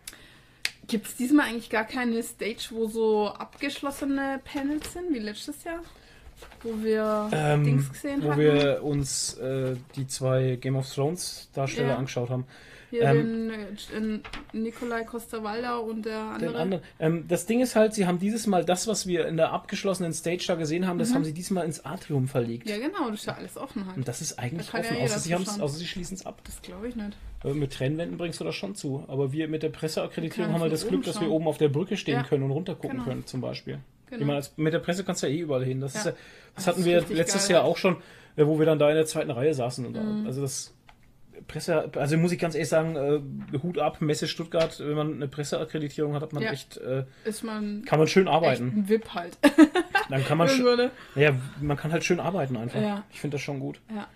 Gibt 0.88 1.08
es 1.08 1.16
diesmal 1.16 1.48
eigentlich 1.48 1.70
gar 1.70 1.86
keine 1.86 2.22
Stage, 2.22 2.68
wo 2.72 2.88
so 2.88 3.28
abgeschlossene 3.30 4.40
Panels 4.44 4.94
sind, 4.94 5.14
wie 5.14 5.20
letztes 5.20 5.64
Jahr? 5.64 5.80
Wo 6.62 6.84
wir 6.84 7.30
Ähm, 7.32 7.64
Dings 7.64 7.90
gesehen 7.92 8.22
wo 8.24 8.32
haben? 8.32 8.40
wir 8.40 8.84
uns 8.84 9.36
äh, 9.38 9.76
die 9.96 10.06
zwei 10.08 10.58
Game 10.60 10.76
of 10.76 10.92
Thrones 10.94 11.50
Darsteller 11.54 11.90
Ja. 11.90 11.96
angeschaut 11.98 12.30
haben. 12.30 12.46
Hier 13.00 13.10
ähm, 13.10 13.50
den, 13.50 13.50
äh, 13.52 14.22
den 14.54 14.64
Nikolai 14.64 15.04
Costa-Waldau 15.04 15.82
und 15.82 16.06
der 16.06 16.20
andere. 16.20 16.58
Anderen. 16.58 16.84
Ähm, 17.00 17.26
das 17.28 17.46
Ding 17.46 17.62
ist 17.62 17.76
halt, 17.76 17.94
sie 17.94 18.06
haben 18.08 18.20
dieses 18.20 18.48
Mal 18.48 18.64
das, 18.66 18.88
was 18.88 19.08
wir 19.08 19.28
in 19.28 19.38
der 19.38 19.52
abgeschlossenen 19.52 20.14
Stage 20.14 20.44
da 20.48 20.56
gesehen 20.56 20.88
haben, 20.88 20.98
das 21.00 21.14
haben 21.14 21.24
sie 21.26 21.34
diesmal 21.34 21.66
ins 21.66 21.84
Atrium 21.86 22.28
verlegt. 22.28 22.66
Mhm. 22.66 22.72
Ja, 22.72 22.78
genau, 22.78 23.10
das 23.10 23.22
ist 23.22 23.26
ja 23.26 23.34
alles 23.34 23.58
offen 23.58 23.86
halt. 23.86 23.98
Und 23.98 24.08
das 24.08 24.22
ist 24.22 24.40
eigentlich 24.40 24.70
Da 24.70 24.78
ja 24.78 24.84
offen, 24.84 24.94
jeder 24.96 25.06
außer 25.06 25.20
sie, 25.20 25.36
außer 25.36 25.68
sie 25.78 25.86
schließen 25.88 26.16
es 26.18 26.26
ab. 26.26 26.42
Das 26.46 26.62
glaube 26.62 26.88
ich 26.88 26.96
nicht. 26.96 27.18
Äh, 27.44 27.54
mit 27.54 27.74
Trennwänden 27.74 28.18
bringst 28.18 28.40
du 28.40 28.44
das 28.44 28.56
schon 28.56 28.76
zu. 28.76 29.04
Aber 29.08 29.32
wir 29.32 29.48
mit 29.48 29.64
der 29.64 29.70
Presseakkreditierung 29.70 30.54
haben 30.54 30.62
halt 30.62 30.74
das 30.74 30.82
Glück, 30.88 31.00
oben 31.00 31.04
dass 31.06 31.16
wir 31.16 31.28
schauen. 31.28 31.32
oben 31.32 31.48
auf 31.48 31.58
der 31.58 31.70
Brücke 31.70 31.98
stehen 31.98 32.16
Ja. 32.16 32.24
können 32.24 32.44
und 32.44 32.52
runter 32.52 32.76
gucken 32.76 32.92
Genau. 32.98 33.04
können, 33.04 33.26
zum 33.26 33.42
Beispiel. 33.42 33.80
Genau. 34.10 34.22
Ich 34.22 34.28
meine, 34.28 34.46
mit 34.58 34.74
der 34.74 34.80
Presse 34.80 35.04
kannst 35.04 35.24
du 35.24 35.28
ja 35.28 35.34
eh 35.34 35.40
überall 35.40 35.66
hin. 35.66 35.82
Das, 35.82 35.94
Ja. 35.96 36.00
ist 36.00 36.06
ja, 36.06 36.12
das, 36.12 36.20
Das 36.56 36.68
hatten 36.68 36.86
wir 36.86 37.02
letztes 37.10 37.48
geil 37.48 37.56
Jahr 37.56 37.64
halt. 37.64 37.72
auch 37.74 37.78
schon, 37.78 37.98
äh, 38.36 38.46
wo 38.46 38.60
wir 38.60 38.66
dann 38.66 38.80
da 38.80 38.90
in 38.90 38.96
der 38.96 39.06
zweiten 39.06 39.32
Reihe 39.32 39.54
saßen. 39.54 39.86
Und 39.86 39.94
da, 39.96 40.02
Mhm. 40.02 40.26
Also 40.28 40.42
das 40.42 40.74
Presse, 41.48 41.90
also 41.96 42.18
muss 42.18 42.32
ich 42.32 42.40
ganz 42.40 42.56
ehrlich 42.56 42.70
sagen, 42.70 42.96
äh, 42.96 43.58
Hut 43.64 43.80
ab, 43.80 44.02
Messe 44.02 44.28
Stuttgart, 44.28 44.80
wenn 44.80 44.96
man 44.96 45.14
eine 45.16 45.28
Presseakkreditierung 45.28 46.14
hat, 46.14 46.22
hat 46.22 46.34
man 46.34 46.44
Ja. 46.44 46.52
echt, 46.52 46.78
äh, 46.78 47.04
man 47.44 47.84
kann 47.86 48.00
man 48.00 48.08
schön 48.08 48.28
echt 48.28 48.36
arbeiten. 48.36 48.68
ein 48.76 48.90
VIP 48.90 49.14
halt. 49.14 49.38
Dann 50.10 50.24
kann 50.26 50.38
man, 50.38 50.50
ja, 51.16 51.32
man 51.62 51.78
kann 51.78 51.92
halt 51.92 52.04
schön 52.04 52.20
arbeiten 52.20 52.58
einfach. 52.58 52.82
Ja. 52.82 53.04
Ich 53.12 53.20
finde 53.22 53.36
das 53.36 53.42
schon 53.42 53.60
gut. 53.60 53.82
Ja. 53.94 54.08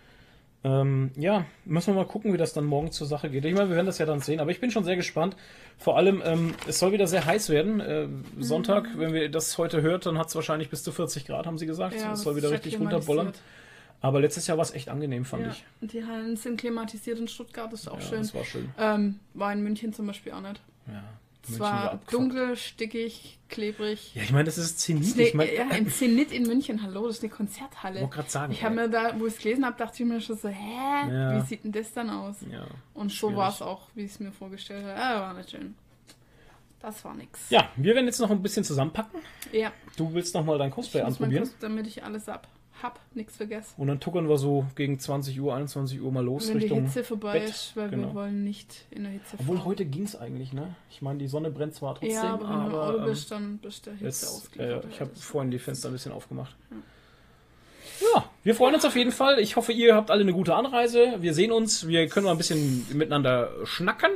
Ähm, 0.61 1.11
ja, 1.15 1.45
müssen 1.63 1.93
wir 1.95 2.01
mal 2.01 2.05
gucken, 2.07 2.33
wie 2.33 2.37
das 2.37 2.51
dann 2.51 2.65
morgen 2.65 2.91
zur 2.91 3.07
Sache 3.07 3.29
geht. 3.29 3.45
Ich 3.45 3.53
meine, 3.53 3.69
wir 3.69 3.75
werden 3.77 3.85
das 3.85 3.97
ja 3.97 4.05
dann 4.05 4.19
sehen, 4.19 4.41
aber 4.41 4.51
ich 4.51 4.59
bin 4.59 4.71
schon 4.71 4.83
sehr 4.83 4.97
gespannt. 4.97 5.37
Vor 5.77 5.95
allem, 5.95 6.21
ähm, 6.25 6.53
es 6.67 6.79
soll 6.79 6.91
wieder 6.91 7.07
sehr 7.07 7.25
heiß 7.25 7.49
werden. 7.49 7.79
Äh, 7.79 8.07
Sonntag, 8.39 8.93
Mhm. 8.93 8.99
wenn 8.99 9.13
wir 9.13 9.29
das 9.29 9.57
heute 9.57 9.81
hört, 9.81 10.05
dann 10.05 10.17
hat 10.17 10.27
es 10.27 10.35
wahrscheinlich 10.35 10.69
bis 10.69 10.83
zu 10.83 10.91
40 10.91 11.25
Grad, 11.25 11.45
haben 11.45 11.57
sie 11.57 11.65
gesagt. 11.65 11.95
Es 11.95 12.21
soll 12.23 12.35
wieder 12.35 12.51
richtig 12.51 12.77
runterbollern. 12.77 13.27
klimatisiert. 13.31 13.43
Aber 14.01 14.21
letztes 14.21 14.47
Jahr 14.47 14.57
war 14.57 14.63
es 14.63 14.71
echt 14.71 14.87
angenehm, 14.89 15.25
fand 15.25 15.43
Ja. 15.45 15.51
ich. 15.51 15.65
Die 15.81 16.05
Hallen 16.05 16.37
sind 16.37 16.57
klimatisiert 16.59 17.19
in 17.19 17.27
Stuttgart, 17.27 17.71
das 17.73 17.81
ist 17.81 17.87
auch 17.89 17.99
Ja, 17.99 18.05
schön. 18.05 18.17
das 18.19 18.33
war 18.33 18.45
schön. 18.45 18.69
Ähm, 18.77 19.19
war 19.33 19.51
in 19.51 19.61
München 19.61 19.91
zum 19.93 20.07
Beispiel 20.07 20.31
auch 20.31 20.41
nicht. 20.41 20.61
Ja, 20.87 21.03
Es 21.47 21.59
war 21.59 21.99
dunkel, 22.09 22.55
stickig, 22.55 23.39
klebrig. 23.49 24.13
Ja, 24.15 24.21
ich 24.23 24.31
meine, 24.31 24.45
das 24.45 24.57
ist 24.57 24.79
Zenit. 24.79 25.01
Das 25.03 25.09
ist 25.11 25.19
Ich 25.19 25.33
eine, 25.33 25.53
ja, 25.55 25.67
ein 25.69 25.89
Zenit 25.89 26.31
in 26.31 26.43
München, 26.43 26.81
hallo, 26.83 27.07
das 27.07 27.17
ist 27.17 27.23
eine 27.23 27.31
Konzerthalle. 27.31 28.01
wollte 28.01 28.15
gerade 28.15 28.29
sagen. 28.29 28.53
Ich 28.53 28.63
habe 28.63 28.75
mir 28.75 28.89
da, 28.89 29.19
wo 29.19 29.25
ich 29.25 29.33
es 29.33 29.39
gelesen 29.39 29.65
habe, 29.65 29.75
dachte 29.77 30.01
ich 30.03 30.07
mir 30.09 30.21
schon 30.21 30.37
so, 30.37 30.47
hä, 30.47 31.11
Ja. 31.11 31.35
wie 31.35 31.45
sieht 31.47 31.63
denn 31.65 31.71
das 31.71 31.91
dann 31.91 32.09
aus? 32.09 32.37
ja. 32.51 32.65
Und 32.93 33.11
so 33.11 33.35
war 33.35 33.49
es 33.49 33.61
auch, 33.61 33.87
wie 33.95 34.03
ich 34.05 34.11
es 34.11 34.19
mir 34.19 34.31
vorgestellt 34.31 34.85
habe. 34.85 34.95
Ah, 34.95 35.19
war 35.21 35.33
nicht 35.33 35.49
schön. 35.51 35.75
Das 36.81 37.03
war 37.03 37.13
nix. 37.13 37.49
ja, 37.49 37.67
wir 37.75 37.93
werden 37.95 38.05
jetzt 38.05 38.19
noch 38.21 38.29
ein 38.31 38.41
bisschen 38.41 38.63
zusammenpacken. 38.63 39.19
Ja, 39.51 39.73
Du 39.97 40.13
willst 40.13 40.33
noch 40.33 40.45
mal 40.45 40.57
dein 40.57 40.69
ich 40.69 40.75
Cosplay 40.75 41.01
mal 41.01 41.07
anprobieren. 41.07 41.43
kurz, 41.43 41.55
damit 41.59 41.87
ich 41.87 42.03
alles 42.03 42.29
ab 42.29 42.47
hab, 42.83 42.99
nichts 43.13 43.37
vergessen. 43.37 43.73
Und 43.77 43.87
dann 43.87 43.99
tuckern 43.99 44.27
wir 44.29 44.37
so 44.37 44.65
gegen 44.75 44.99
20 44.99 45.39
Uhr, 45.39 45.55
21 45.55 46.01
Uhr 46.01 46.11
mal 46.11 46.23
los 46.23 46.47
Wenn 46.49 46.59
die 46.59 46.65
Richtung. 46.65 46.83
Hitze 46.85 47.03
vorbei 47.03 47.39
Bett. 47.39 47.49
ist, 47.49 47.75
weil 47.75 47.89
Genau. 47.89 48.07
wir 48.09 48.13
wollen 48.15 48.43
nicht 48.43 48.85
in 48.91 49.03
der 49.03 49.11
Hitze 49.13 49.37
Obwohl 49.39 49.57
fahren. 49.57 49.65
heute 49.65 49.85
ging 49.85 50.03
es 50.03 50.15
eigentlich, 50.15 50.53
ne? 50.53 50.75
Ich 50.89 51.01
meine, 51.01 51.19
die 51.19 51.27
Sonne 51.27 51.51
brennt 51.51 51.75
zwar 51.75 51.95
trotzdem, 51.95 52.11
ja, 52.11 52.33
aber 52.33 52.49
wenn 52.49 52.59
du 52.59 52.65
im 52.67 52.75
Auto 52.75 52.97
ähm, 52.99 53.05
bist, 53.05 53.31
dann 53.31 53.57
bist 53.57 53.85
der 53.85 53.93
Hitze 53.93 54.05
jetzt, 54.25 54.57
äh, 54.57 54.79
ich 54.89 54.99
habe 55.01 55.11
Das- 55.13 55.23
vorhin 55.23 55.51
die 55.51 55.59
Fenster 55.59 55.89
ein 55.89 55.93
bisschen 55.93 56.11
aufgemacht. 56.11 56.55
Ja, 58.13 58.25
wir 58.43 58.55
freuen 58.55 58.75
uns 58.75 58.85
auf 58.85 58.95
jeden 58.95 59.11
Fall. 59.11 59.39
Ich 59.39 59.55
hoffe, 59.57 59.73
ihr 59.73 59.93
habt 59.95 60.09
alle 60.09 60.21
eine 60.21 60.31
gute 60.31 60.55
Anreise. 60.55 61.15
Wir 61.19 61.33
sehen 61.33 61.51
uns. 61.51 61.85
Wir 61.87 62.07
können 62.07 62.25
mal 62.25 62.31
ein 62.31 62.37
bisschen 62.37 62.85
miteinander 62.97 63.49
schnacken 63.65 64.11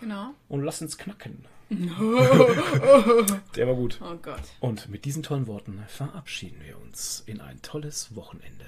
Genau. 0.00 0.30
und 0.48 0.64
lasst 0.64 0.82
uns 0.82 0.98
knacken. 0.98 1.44
Der 3.56 3.66
war 3.66 3.74
gut. 3.74 3.98
Oh 4.00 4.16
Gott. 4.22 4.40
Und 4.60 4.88
mit 4.88 5.04
diesen 5.04 5.22
tollen 5.22 5.46
Worten 5.46 5.82
verabschieden 5.88 6.60
wir 6.64 6.78
uns 6.80 7.24
in 7.26 7.40
ein 7.40 7.60
tolles 7.62 8.14
Wochenende. 8.14 8.66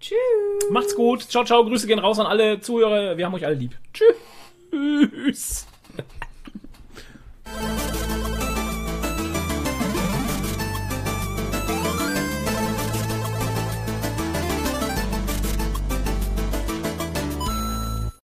Tschüss. 0.00 0.16
Macht's 0.70 0.94
gut. 0.94 1.22
Ciao, 1.22 1.44
ciao. 1.44 1.64
Grüße 1.64 1.86
gehen 1.86 1.98
raus 1.98 2.18
an 2.18 2.26
alle 2.26 2.60
Zuhörer. 2.60 3.18
Wir 3.18 3.26
haben 3.26 3.34
euch 3.34 3.44
alle 3.44 3.56
lieb. 3.56 3.76
Tschüss. 3.92 5.66